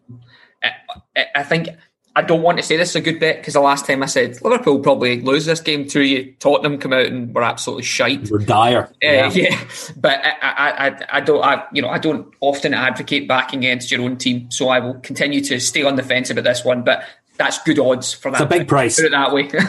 [1.17, 1.69] I, I think
[2.17, 4.07] I don't want to say this is a good bet because the last time I
[4.07, 8.31] said Liverpool probably lose this game to you, Tottenham come out and were absolutely shite.
[8.31, 8.87] We're dire.
[9.05, 9.63] Uh, yeah.
[9.97, 13.91] but I, I, I, I don't, I, you know, I don't often advocate backing against
[13.91, 16.83] your own team, so I will continue to stay on the fence about this one.
[16.85, 17.05] But
[17.37, 18.41] that's good odds for that.
[18.41, 18.97] It's a big price.
[18.97, 19.51] Put it that way.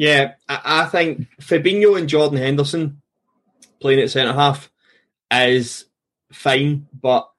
[0.00, 3.02] Yeah, I, I think Fabinho and Jordan Henderson
[3.80, 4.70] playing at centre half
[5.30, 5.84] is
[6.32, 7.30] fine, but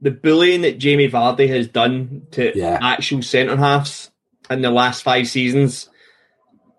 [0.00, 2.78] the bullying that Jamie Vardy has done to Yeah.
[2.80, 4.10] actual centre halves
[4.50, 5.88] in the last five seasons,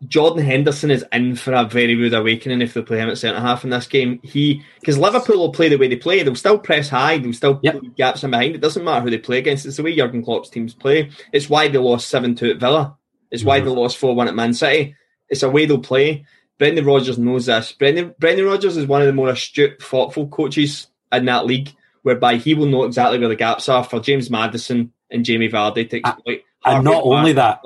[0.07, 3.39] Jordan Henderson is in for a very rude awakening if they play him at centre
[3.39, 4.19] half in this game.
[4.23, 7.59] He because Liverpool will play the way they play, they'll still press high, they'll still
[7.63, 7.73] Yep.
[7.73, 8.55] put gaps in behind.
[8.55, 9.65] It doesn't matter who they play against.
[9.65, 11.09] It's the way Jurgen Klopp's teams play.
[11.33, 12.95] It's why they lost seven two at Villa.
[13.31, 13.69] It's why mm-hmm.
[13.69, 14.95] they lost four one at Man City.
[15.29, 16.25] It's a way they'll play.
[16.57, 17.71] Brendan Rodgers knows this.
[17.71, 21.73] Brendan Brendan Rodgers is one of the more astute, thoughtful coaches in that league,
[22.05, 25.89] whereby he will know exactly where the gaps are for James Maddison and Jamie Vardy
[25.89, 26.43] to exploit.
[26.63, 27.61] And not only that,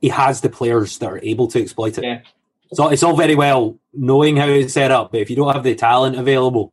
[0.00, 2.04] he has the players that are able to exploit it.
[2.04, 2.20] Yeah.
[2.74, 5.64] So it's all very well knowing how it's set up, but if you don't have
[5.64, 6.72] the talent available,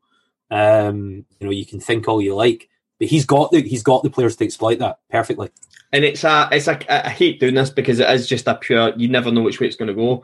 [0.51, 2.69] um, you know, you can think all you like.
[2.99, 5.49] But he's got the he's got the players to exploit that perfectly.
[5.91, 8.93] And it's a, it's a, I hate doing this because it is just a pure,
[8.95, 10.23] you never know which way it's going to go.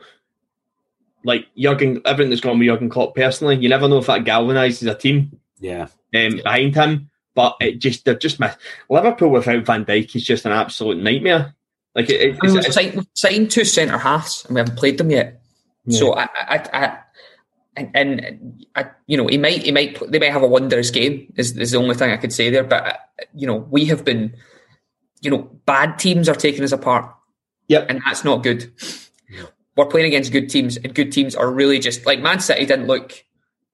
[1.24, 4.22] Like Jurgen, everything that's gone on with Jurgen Klopp personally, you never know if that
[4.22, 5.88] galvanises a team Yeah.
[6.14, 7.10] um, behind him.
[7.34, 8.56] But it just, they're just miss.
[8.88, 11.54] Liverpool without Van Dijk is just an absolute nightmare.
[11.94, 14.98] Like it, it, it's, we've signed, we've signed two centre halves and we haven't played
[14.98, 15.42] them yet.
[15.88, 16.98] So I, I, I,
[17.76, 21.32] and, and I, you know, he might, he might, they might have a wondrous game.
[21.36, 22.64] Is, is the only thing I could say there.
[22.64, 22.96] But uh,
[23.34, 24.34] you know, we have been,
[25.20, 27.14] you know, bad teams are taking us apart,
[27.68, 27.86] yep.
[27.88, 28.72] and that's not good.
[29.76, 32.86] We're playing against good teams, and good teams are really just like Man City didn't
[32.86, 33.24] look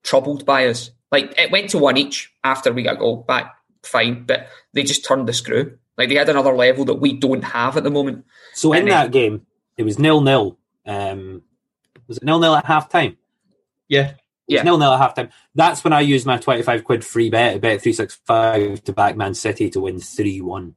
[0.03, 0.91] troubled by us.
[1.13, 4.81] Like it went to one each after we got a goal back, fine, but they
[4.81, 5.77] just turned the screw.
[5.95, 8.25] Like they had another level that we don't have at the moment.
[8.55, 9.45] So in And that game,
[9.77, 10.57] it was nil nil.
[10.87, 11.43] Um,
[12.07, 13.17] was it nil nil at half time?
[13.87, 14.13] Yeah.
[14.47, 14.63] Yeah.
[14.63, 15.29] Nil nil at half time.
[15.53, 18.83] That's when I used my twenty five quid free bet at bet three six five
[18.85, 20.73] to back Man City to win three one.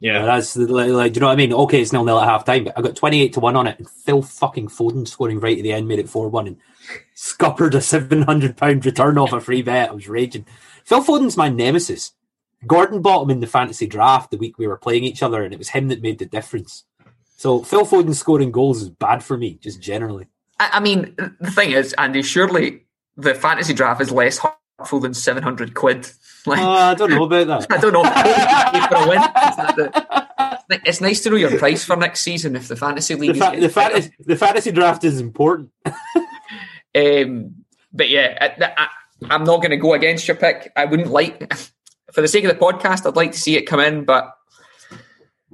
[0.00, 0.26] Yeah.
[0.26, 1.54] That's like, like, do you know what I mean?
[1.54, 3.66] Okay, it's nil nil at half time, but I got twenty eight to one on
[3.68, 6.58] it, and Phil fucking Foden scoring right at the end made it four one, and
[7.22, 9.90] scuppered a seven hundred pound return off a free bet.
[9.90, 10.44] I was raging.
[10.84, 12.12] Phil Foden's my nemesis.
[12.66, 15.52] Gordon bought him in the fantasy draft the week we were playing each other, and
[15.54, 16.84] it was him that made the difference.
[17.36, 20.26] So Phil Foden scoring goals is bad for me, just generally.
[20.60, 24.38] I, I mean, the thing is, Andy, surely the fantasy draft is less
[24.78, 26.08] hurtful than 700 quid.
[26.44, 27.66] Like, Uh, I don't know about that.
[27.70, 28.02] I don't know.
[28.02, 29.20] for a win.
[29.22, 29.56] It's
[30.68, 33.36] the- It's nice to know your price for next season if the fantasy The, league
[33.36, 35.70] fa- is the, fantasy, the fantasy draft is important.
[36.94, 38.88] Um, but yeah, I,
[39.28, 40.72] I, am not going to go against your pick.
[40.76, 41.52] I wouldn't like,
[42.12, 44.32] for the sake of the podcast, I'd like to see it come in, but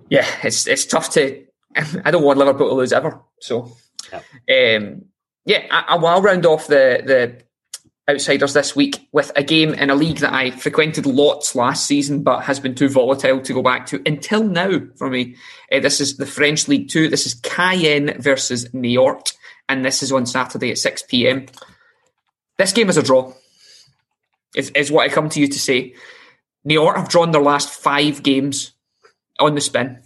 [0.09, 1.45] yeah, it's it's tough to.
[2.05, 3.21] I don't want Liverpool to lose ever.
[3.41, 3.77] So,
[4.13, 5.05] um,
[5.45, 7.43] yeah, I, I, will round off the the
[8.09, 12.23] outsiders this week with a game in a league that I frequented lots last season,
[12.23, 15.37] but has been too volatile to go back to until now for me.
[15.71, 17.09] Uh, this is the French League Two.
[17.09, 19.35] This is Caen versus Niort,
[19.69, 21.47] and this is on Saturday at six pm.
[22.57, 23.33] This game is a draw.
[24.57, 25.95] Is is what I come to you to say.
[26.67, 28.73] Niort have drawn their last five games
[29.39, 30.03] on the spin.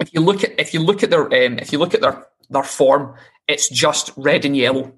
[0.00, 2.26] If you look at if you look at their um, if you look at their
[2.48, 3.16] their form,
[3.48, 4.92] it's just red and yellow.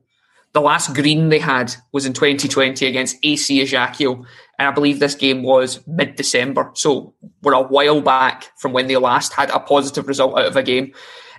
[0.57, 4.15] The last green they had was in 2020 against AC Ajaccio,
[4.59, 6.71] and I believe this game was mid December.
[6.73, 10.57] So we're a while back from when they last had a positive result out of
[10.57, 10.95] a game.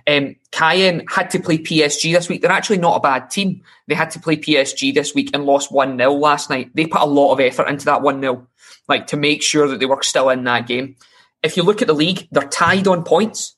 [0.06, 2.42] Um, Caen had to play PSG this week.
[2.42, 3.62] They're actually not a bad team.
[3.88, 6.70] They had to play PSG this week and lost 1 0 last night.
[6.74, 8.46] They put a lot of effort into that 1 0,
[8.86, 10.94] like to make sure that they were still in that game.
[11.42, 13.56] If you look at the league, they're tied on points.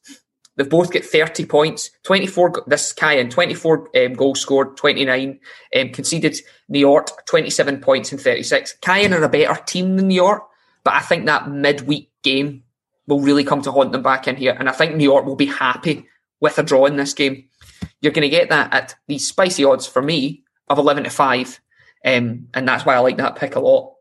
[0.60, 5.40] They've both got 30 points, 24, this Caen, 24 um, goals scored, 29
[5.74, 6.36] um, conceded.
[6.70, 8.76] Niort, 27 points and 36.
[8.82, 10.42] Caen are a better team than Niort,
[10.84, 12.62] but I think that midweek game
[13.06, 14.54] will really come to haunt them back in here.
[14.58, 16.06] And I think Niort will be happy
[16.40, 17.48] with a draw in this game.
[18.02, 21.60] You're going to get that at these spicy odds for me of 11 to 5.
[22.04, 23.94] Um, and that's why I like that pick a lot.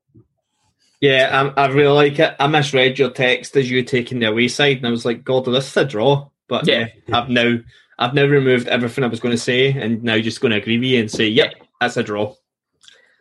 [1.00, 2.36] Yeah, I, I really like it.
[2.38, 5.46] I misread your text as you taking the away side, and I was like, God,
[5.46, 6.30] this is a draw.
[6.50, 7.60] But yeah, I've now
[8.00, 10.78] I've now removed everything I was going to say, and now just going to agree
[10.78, 12.36] with you and say, yep, that's a draw.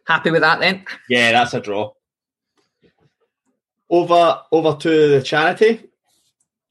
[0.07, 0.85] Happy with that then?
[1.09, 1.93] Yeah, that's a draw.
[3.91, 5.85] Over over to the charity.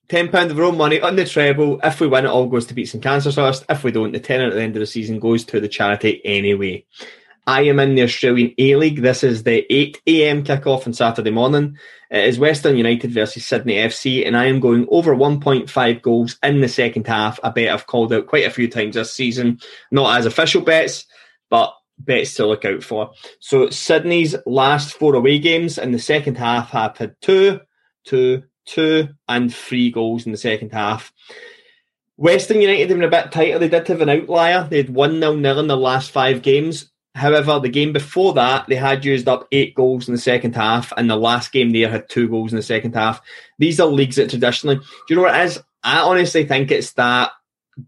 [0.10, 1.80] Ten pound of our own money on the treble.
[1.84, 3.66] If we win, it all goes to Beatson Cancer Trust.
[3.70, 6.22] If we don't, the tenner at the end of the season goes to the charity
[6.26, 6.86] anyway.
[7.47, 9.01] I am in the Australian A League.
[9.01, 10.43] This is the 8 a.m.
[10.43, 11.77] kickoff on Saturday morning.
[12.11, 16.59] It is Western United versus Sydney FC, and I am going over 1.5 goals in
[16.59, 17.39] the second half.
[17.41, 21.05] I bet I've called out quite a few times this season, not as official bets,
[21.49, 23.11] but bets to look out for.
[23.39, 27.61] So Sydney's last four away games in the second half have had two,
[28.03, 31.13] two, two, and three goals in the second half.
[32.17, 33.57] Western United have been a bit tighter.
[33.57, 34.67] They did have an outlier.
[34.69, 36.91] They had 1 0 nil in the last five games.
[37.18, 40.93] However, the game before that, they had used up eight goals in the second half,
[40.95, 43.22] and the last game there had two goals in the second half.
[43.57, 45.59] These are leagues that traditionally, do you know what it is?
[45.84, 47.32] I honestly think it's that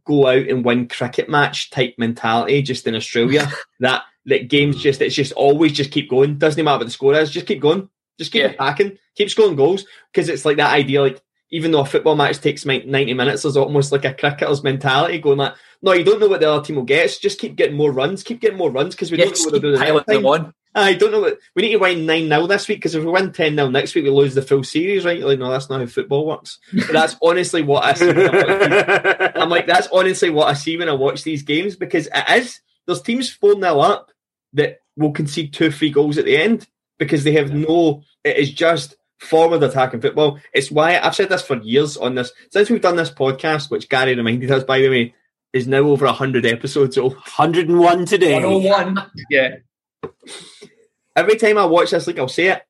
[0.05, 3.47] go out and win cricket match type mentality just in Australia.
[3.79, 6.37] that that games just it's just always just keep going.
[6.39, 7.87] Doesn't matter what the score is, just keep going.
[8.17, 8.49] Just keep yeah.
[8.49, 9.85] attacking, keep scoring goals.
[10.11, 11.21] Because it's like that idea, like
[11.51, 15.37] even though a football match takes 90 minutes, there's almost like a cricketer's mentality going
[15.37, 17.09] like, no, you don't know what the other team will get.
[17.11, 19.51] So just keep getting more runs, keep getting more runs because we don't know what
[19.51, 20.03] they're doing.
[20.07, 20.53] Them on.
[20.75, 23.09] I don't know what we need to win nine 0 this week because if we
[23.09, 25.19] win ten 0 next week, we lose the full series, right?
[25.19, 26.59] Like, no, that's not how football works.
[26.71, 28.09] But that's honestly what I see.
[29.41, 32.59] I'm like, that's honestly what I see when I watch these games because it is.
[32.85, 34.11] There's teams four 0 up
[34.53, 36.67] that will concede two, three goals at the end
[36.97, 38.03] because they have no.
[38.23, 40.39] It is just forward attacking football.
[40.53, 43.89] It's why I've said this for years on this since we've done this podcast, which
[43.89, 45.15] Gary reminded us, by the way,
[45.53, 47.15] is now over hundred episodes old.
[47.15, 48.33] Hundred and one today.
[48.33, 49.11] One hundred and one.
[49.29, 49.55] Yeah.
[51.15, 52.63] Every time I watch this league, I'll say it.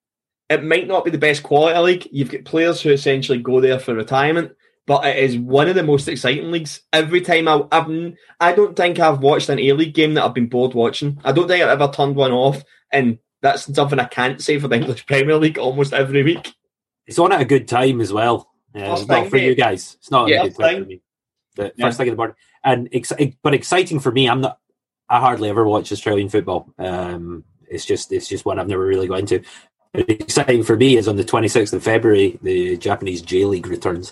[0.50, 2.08] It might not be the best quality league.
[2.12, 4.54] You've got players who essentially go there for retirement,
[4.88, 6.82] but it is one of the most exciting leagues.
[6.92, 10.34] Every time I, I've, I don't think I've watched an A League game that I've
[10.34, 11.20] been bored watching.
[11.24, 14.68] I don't think I've ever turned one off and that's something I can't say for
[14.68, 16.54] the English Premier League almost every week.
[17.06, 18.50] It's on at a good time as well.
[18.74, 19.96] It's not for you guys.
[20.00, 21.02] It's not yeah, a good time for me.
[21.56, 21.86] The yeah.
[21.86, 24.30] first thing in the morning, and ex- but exciting for me.
[24.30, 24.60] I'm not.
[25.08, 26.72] I hardly ever watch Australian football.
[26.78, 29.44] Um, it's just it's just one I've never really got into.
[29.94, 34.12] But exciting for me is on the 26th of February, the Japanese J League returns.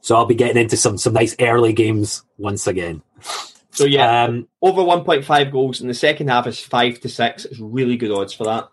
[0.00, 3.02] So I'll be getting into some some nice early games once again.
[3.70, 7.44] So yeah, um, over 1.5 goals in the second half is five to six.
[7.44, 8.68] It's really good odds for that.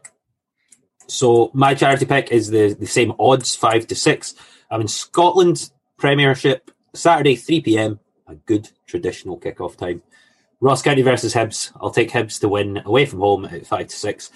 [1.08, 4.36] So my charity pick is the, the same odds, five to six.
[4.70, 8.00] I'm in Scotland Premiership Saturday, 3 p.m.
[8.30, 10.04] A good traditional kickoff time.
[10.62, 11.72] Ross County versus Hibs.
[11.82, 14.30] I'll take Hibs to win away from home at five to six.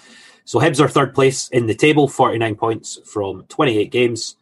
[0.44, 4.36] So Hibs are third place in the table, 49 points from 28 games.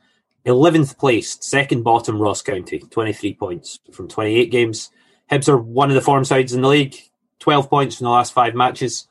[0.46, 4.90] 11th placed, second bottom Ross County, 23 points from 28 games.
[5.30, 6.96] Hibs are one of the form sides in the league,
[7.40, 9.06] 12 points from the last five matches.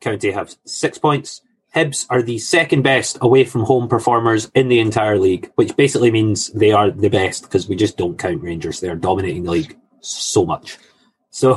[0.00, 1.40] County have six points.
[1.78, 6.10] Hibs are the second best away from home performers in the entire league, which basically
[6.10, 8.80] means they are the best because we just don't count Rangers.
[8.80, 10.78] They are dominating the league so much.
[11.30, 11.54] So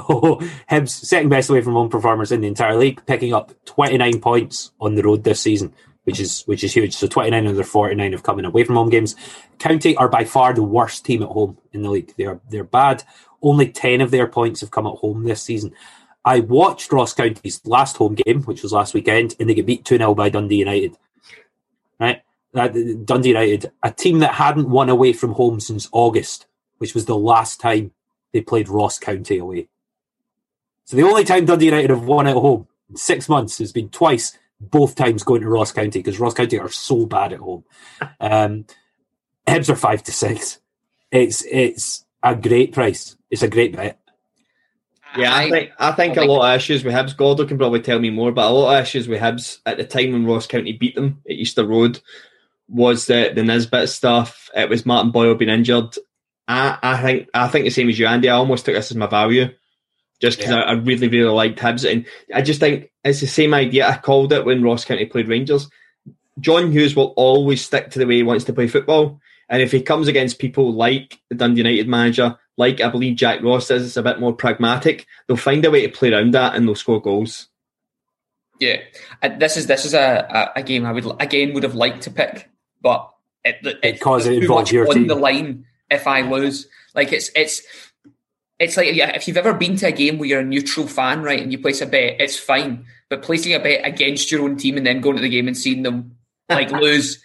[0.69, 4.72] Hibs, second best away from home performers in the entire league, picking up 29 points
[4.80, 6.93] on the road this season, which is which is huge.
[6.93, 9.15] So 29 of their 49 have come in away from home games.
[9.57, 12.13] County are by far the worst team at home in the league.
[12.15, 13.03] They are they're bad.
[13.41, 15.74] Only 10 of their points have come at home this season.
[16.24, 19.86] I watched Ross County's last home game, which was last weekend, and they get beat
[19.86, 20.95] 2 0 by Dundee United.
[21.99, 22.22] Right?
[22.53, 26.47] Dundee United, a team that hadn't won away from home since August,
[26.78, 27.91] which was the last time
[28.34, 29.67] they played Ross County away.
[30.86, 33.89] So the only time Dundee United have won at home in six months has been
[33.89, 37.63] twice, both times going to Ross County because Ross County are so bad at home.
[38.19, 38.65] Um,
[39.47, 40.59] Hibs are five to six.
[41.11, 43.17] It's it's a great price.
[43.30, 44.00] It's a great bet.
[45.18, 47.16] Yeah, I, think I think I a lot of issues with Hibs.
[47.18, 49.84] Gordo can probably tell me more, but a lot of issues with Hibs at the
[49.84, 51.99] time when Ross County beat them at Easter Road
[52.70, 54.49] was the the Nisbet stuff.
[54.55, 55.95] It was Martin Boyle being injured,
[56.51, 58.30] I, I think I think the same as you, Andy.
[58.30, 59.49] I almost took this as my value,
[60.20, 60.62] just because Yeah.
[60.62, 63.88] I, I really really liked Hibs, and I just think it's the same idea.
[63.88, 65.70] I called it when Ross County played Rangers.
[66.39, 69.72] John Hughes will always stick to the way he wants to play football, and if
[69.72, 73.86] he comes against people like the Dundee United manager, like I believe Jack Ross is,
[73.88, 75.07] it's a bit more pragmatic.
[75.28, 77.47] They'll find a way to play around that, and they'll score goals.
[78.59, 78.78] Yeah,
[79.24, 82.03] Uh, this is this is a, a, a game I would again would have liked
[82.03, 82.47] to pick,
[82.80, 83.12] but
[83.43, 85.07] it, it, Because it too much your on team.
[85.07, 86.68] the line if I lose.
[86.93, 87.64] Like it's it's
[88.59, 91.24] it's like yeah, if you've ever been to a game where you're a neutral fan,
[91.24, 92.86] right, and you place a bet, it's fine.
[93.09, 95.57] But placing a bet against your own team and then going to the game and
[95.57, 96.16] seeing them
[96.47, 97.20] like lose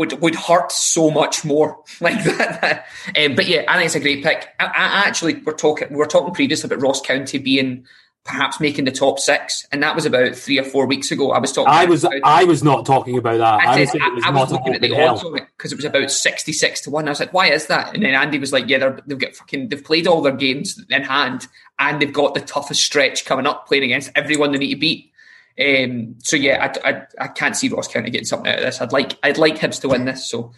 [0.00, 2.86] would would hurt so much more like that.
[3.22, 4.48] um, but yeah, I think it's a great pick.
[4.58, 7.86] I, I actually we're talking we were talking previously about Ross County being
[8.24, 11.32] perhaps making the top six, and that was about three or four weeks ago.
[11.32, 11.70] I was talking.
[11.70, 13.60] I was I was not talking about that.
[13.60, 15.70] I, I, was said, saying was I, was looking at the odds on it because
[15.70, 17.06] it was about sixty six to one.
[17.06, 19.68] I was like, "Why is that?" And then Andy was like, "Yeah, they've got fucking
[19.68, 21.46] they've played all their games in hand,
[21.78, 25.12] and they've got the toughest stretch coming up, playing against everyone they need to beat."
[25.58, 28.80] Um, so yeah, I, I, I can't see Ross County getting something out of this.
[28.80, 30.28] I'd like I'd like Hibs to win this.
[30.28, 30.52] So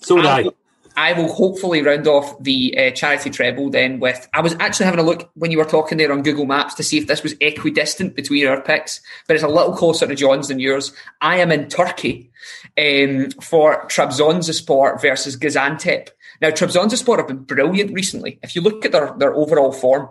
[0.00, 0.42] So did I.
[0.42, 0.56] will-
[0.94, 4.28] I will hopefully round off the uh, charity treble then with.
[4.34, 6.82] I was actually having a look when you were talking there on Google Maps to
[6.82, 10.48] see if this was equidistant between our picks, but it's a little closer to John's
[10.48, 10.92] than yours.
[11.22, 12.30] I am in Turkey
[12.76, 16.10] um, for Trabzonspor versus Gaziantep.
[16.42, 18.38] Now, Trabzonspor have been brilliant recently.
[18.42, 20.10] If you look at their, their overall form,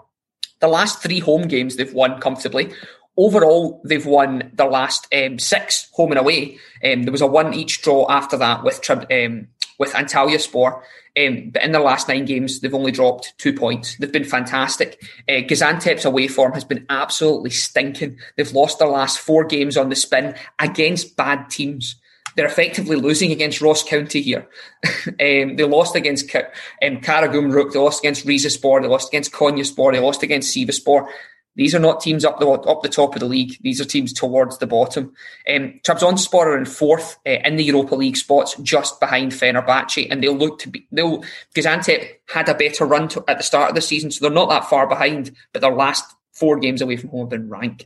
[0.62, 2.72] the last three home games they've won comfortably.
[3.18, 6.58] Overall, they've won their last um, six home and away.
[6.84, 9.48] Um, there was a one each draw after that with um,
[9.78, 10.84] with Antalya Spor.
[11.20, 13.98] Um, but in their last nine games, they've only dropped two points.
[13.98, 15.02] They've been fantastic.
[15.28, 18.18] Uh, Gaziantep's away form has been absolutely stinking.
[18.38, 21.96] They've lost their last four games on the spin against bad teams.
[22.36, 24.48] They're effectively losing against Ross County here.
[25.08, 26.48] um, they lost against Ka-
[26.82, 31.08] um, Karagumruk, they lost against Rizaspor, they lost against Konyaspor, they lost against Sivaspor.
[31.56, 33.58] These are not teams up the up the top of the league.
[33.62, 35.14] These are teams towards the bottom.
[35.50, 40.24] Um, Trabzonspor are in fourth uh, in the Europa League spots, just behind Fenerbahce, and
[40.24, 40.88] they'll look to be.
[40.92, 41.24] They'll
[41.54, 44.50] Gaziantep had a better run to, at the start of the season, so they're not
[44.50, 45.32] that far behind.
[45.52, 47.86] But their last four games away from home have been rank.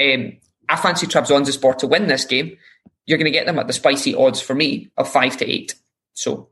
[0.00, 0.36] Um,
[0.68, 2.56] I fancy Trabzonspor to win this game.
[3.06, 5.74] You're going to get them at the spicy odds for me of five to eight.
[6.14, 6.48] So,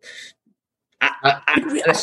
[1.00, 1.94] I, I, I,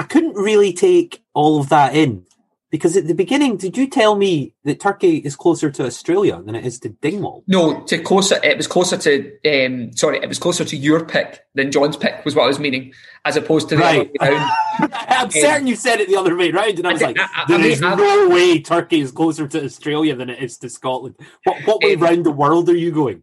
[0.00, 2.26] I couldn't really take all of that in
[2.70, 6.54] because at the beginning, did you tell me that Turkey is closer to Australia than
[6.54, 7.42] it is to Dingwall?
[7.46, 8.38] no, to closer.
[8.44, 9.66] It was closer to.
[9.66, 12.24] Um, sorry, it was closer to your pick than John's pick.
[12.24, 12.92] Was what I was meaning,
[13.24, 14.10] as opposed to the Right.
[14.20, 14.52] other way round.
[15.08, 17.24] I'm certain you said it the other way round, and I was I like, I-
[17.24, 20.56] I- there I is mean, no way Turkey is closer to Australia than it is
[20.58, 21.16] to Scotland.
[21.44, 23.22] What, what way Um, round the world are you going?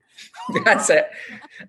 [0.66, 1.08] That's it.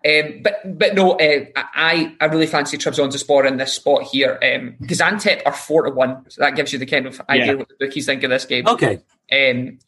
[0.06, 4.38] Um, but but no, uh, I I really fancy Trabzonspor in this spot here.
[4.42, 7.54] Um, Gaziantep are four to one, so that gives you the kind of idea Yeah.
[7.54, 8.66] what the bookies think of this game.
[8.66, 9.00] Okay,
[9.32, 9.78] Um,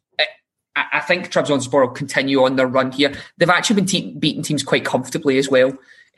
[0.76, 3.12] I, I think Trabzonspor will continue on their run here.
[3.38, 5.68] They've actually been te- beating teams quite comfortably as well.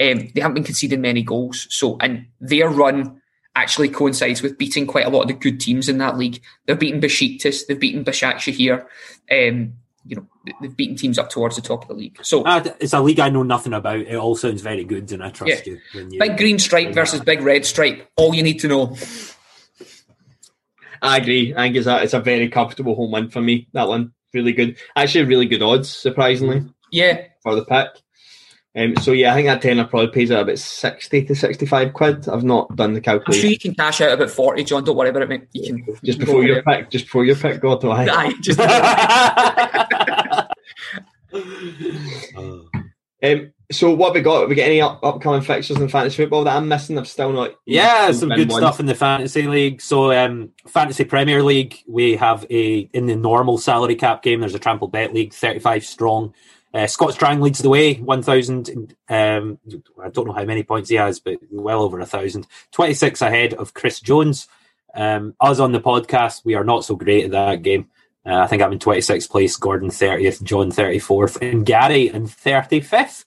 [0.00, 3.20] Um, they haven't been conceding many goals, so and their run
[3.54, 6.40] actually coincides with beating quite a lot of the good teams in that league.
[6.66, 8.84] They've beaten Besiktas, they've beaten Başakşehir.
[9.30, 9.74] Um,
[10.06, 10.26] you know,
[10.60, 12.18] they've beaten teams up towards the top of the league.
[12.22, 14.00] So Ah, it's a league I know nothing about.
[14.00, 15.74] It all sounds very good, and I trust Yeah.
[15.74, 15.80] you.
[15.94, 18.08] When you big green stripe versus big red stripe.
[18.16, 18.96] All you need to know.
[21.00, 21.52] I agree.
[21.56, 23.68] I think it's a, it's a very comfortable home win for me.
[23.72, 24.76] That one really good.
[24.96, 27.88] Actually, really good odds, surprisingly, Yeah, for the pick.
[28.74, 32.26] Um, so yeah, I think that tenner probably pays out about sixty to sixty-five quid.
[32.28, 33.38] I've not done the calculation.
[33.38, 34.82] I'm sure you can cash out about forty, John.
[34.82, 35.48] Don't worry about it, mate.
[35.52, 36.78] You can Just before your there.
[36.78, 38.06] pick, just before your pick, God, do I.
[38.06, 38.58] Aye, just.
[43.22, 44.40] Um, so what have we got?
[44.40, 46.98] Have we got any up, upcoming fixtures in fantasy football that I'm missing?
[46.98, 47.54] I've still not.
[47.66, 48.60] Yeah, been some good one.
[48.60, 49.80] stuff in the fantasy league.
[49.80, 54.40] So, um, fantasy Premier League, we have a in the normal salary cap game.
[54.40, 56.34] There's a trample bet league, 35 strong.
[56.74, 58.96] Uh, Scott Strang leads the way, 1,000.
[59.08, 59.58] Um,
[60.02, 62.46] I don't know how many points he has, but well over a thousand.
[62.72, 64.48] 26 ahead of Chris Jones.
[64.94, 67.90] Um, us on the podcast, we are not so great at that game.
[68.24, 73.24] Uh, I think I'm in 26th place, Gordon 30th, John 34th, and Gary in 35th.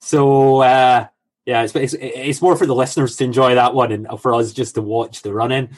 [0.00, 1.06] So, uh,
[1.46, 4.52] yeah, it's, it's it's more for the listeners to enjoy that one and for us
[4.52, 5.76] just to watch the run in.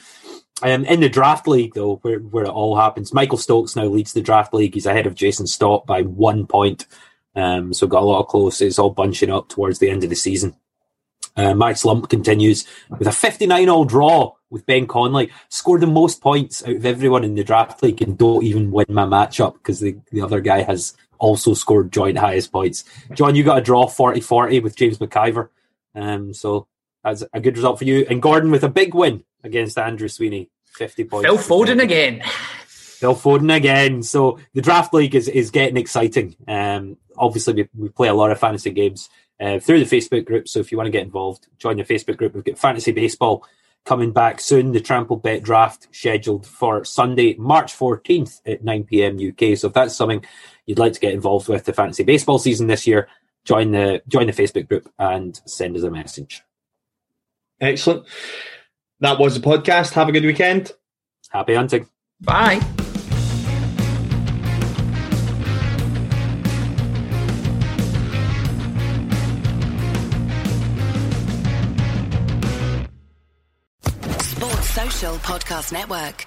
[0.62, 4.14] Um, in the draft league, though, where, where it all happens, Michael Stokes now leads
[4.14, 4.74] the draft league.
[4.74, 6.86] He's ahead of Jason Stott by one point.
[7.34, 8.60] Um, so got a lot of close.
[8.62, 10.56] It's all bunching up towards the end of the season.
[11.36, 15.30] Uh, my slump continues with a 59 all draw with Ben Conley.
[15.50, 18.86] Scored the most points out of everyone in the draft league and don't even win
[18.88, 22.84] my matchup because the, the other guy has also scored joint highest points.
[23.12, 25.50] John, you got a draw 40 40 with James McIver.
[25.94, 26.68] Um, so
[27.04, 28.06] That's a good result for you.
[28.08, 31.26] And Gordon with a big win against Andrew Sweeney, 50 points.
[31.26, 32.22] Phil Foden again.
[32.66, 34.02] Phil Foden again.
[34.02, 36.36] So the draft league is, is getting exciting.
[36.48, 39.08] Um, obviously, we, we play a lot of fantasy games
[39.40, 40.48] uh, through the Facebook group.
[40.48, 42.34] So if you want to get involved, join the Facebook group.
[42.34, 43.44] We've got fantasy baseball
[43.84, 44.72] coming back soon.
[44.72, 49.16] The Trample Bet draft scheduled for Sunday, March 14th at 9 p.m.
[49.16, 49.56] UK.
[49.56, 50.24] So if that's something
[50.66, 53.08] you'd like to get involved with the fantasy baseball season this year,
[53.44, 56.42] join the join the Facebook group and send us a message.
[57.60, 58.06] Excellent.
[59.00, 59.92] That was the podcast.
[59.92, 60.72] Have a good weekend.
[61.30, 61.88] Happy hunting.
[62.20, 62.60] Bye.
[74.20, 76.26] Sports Social Podcast Network.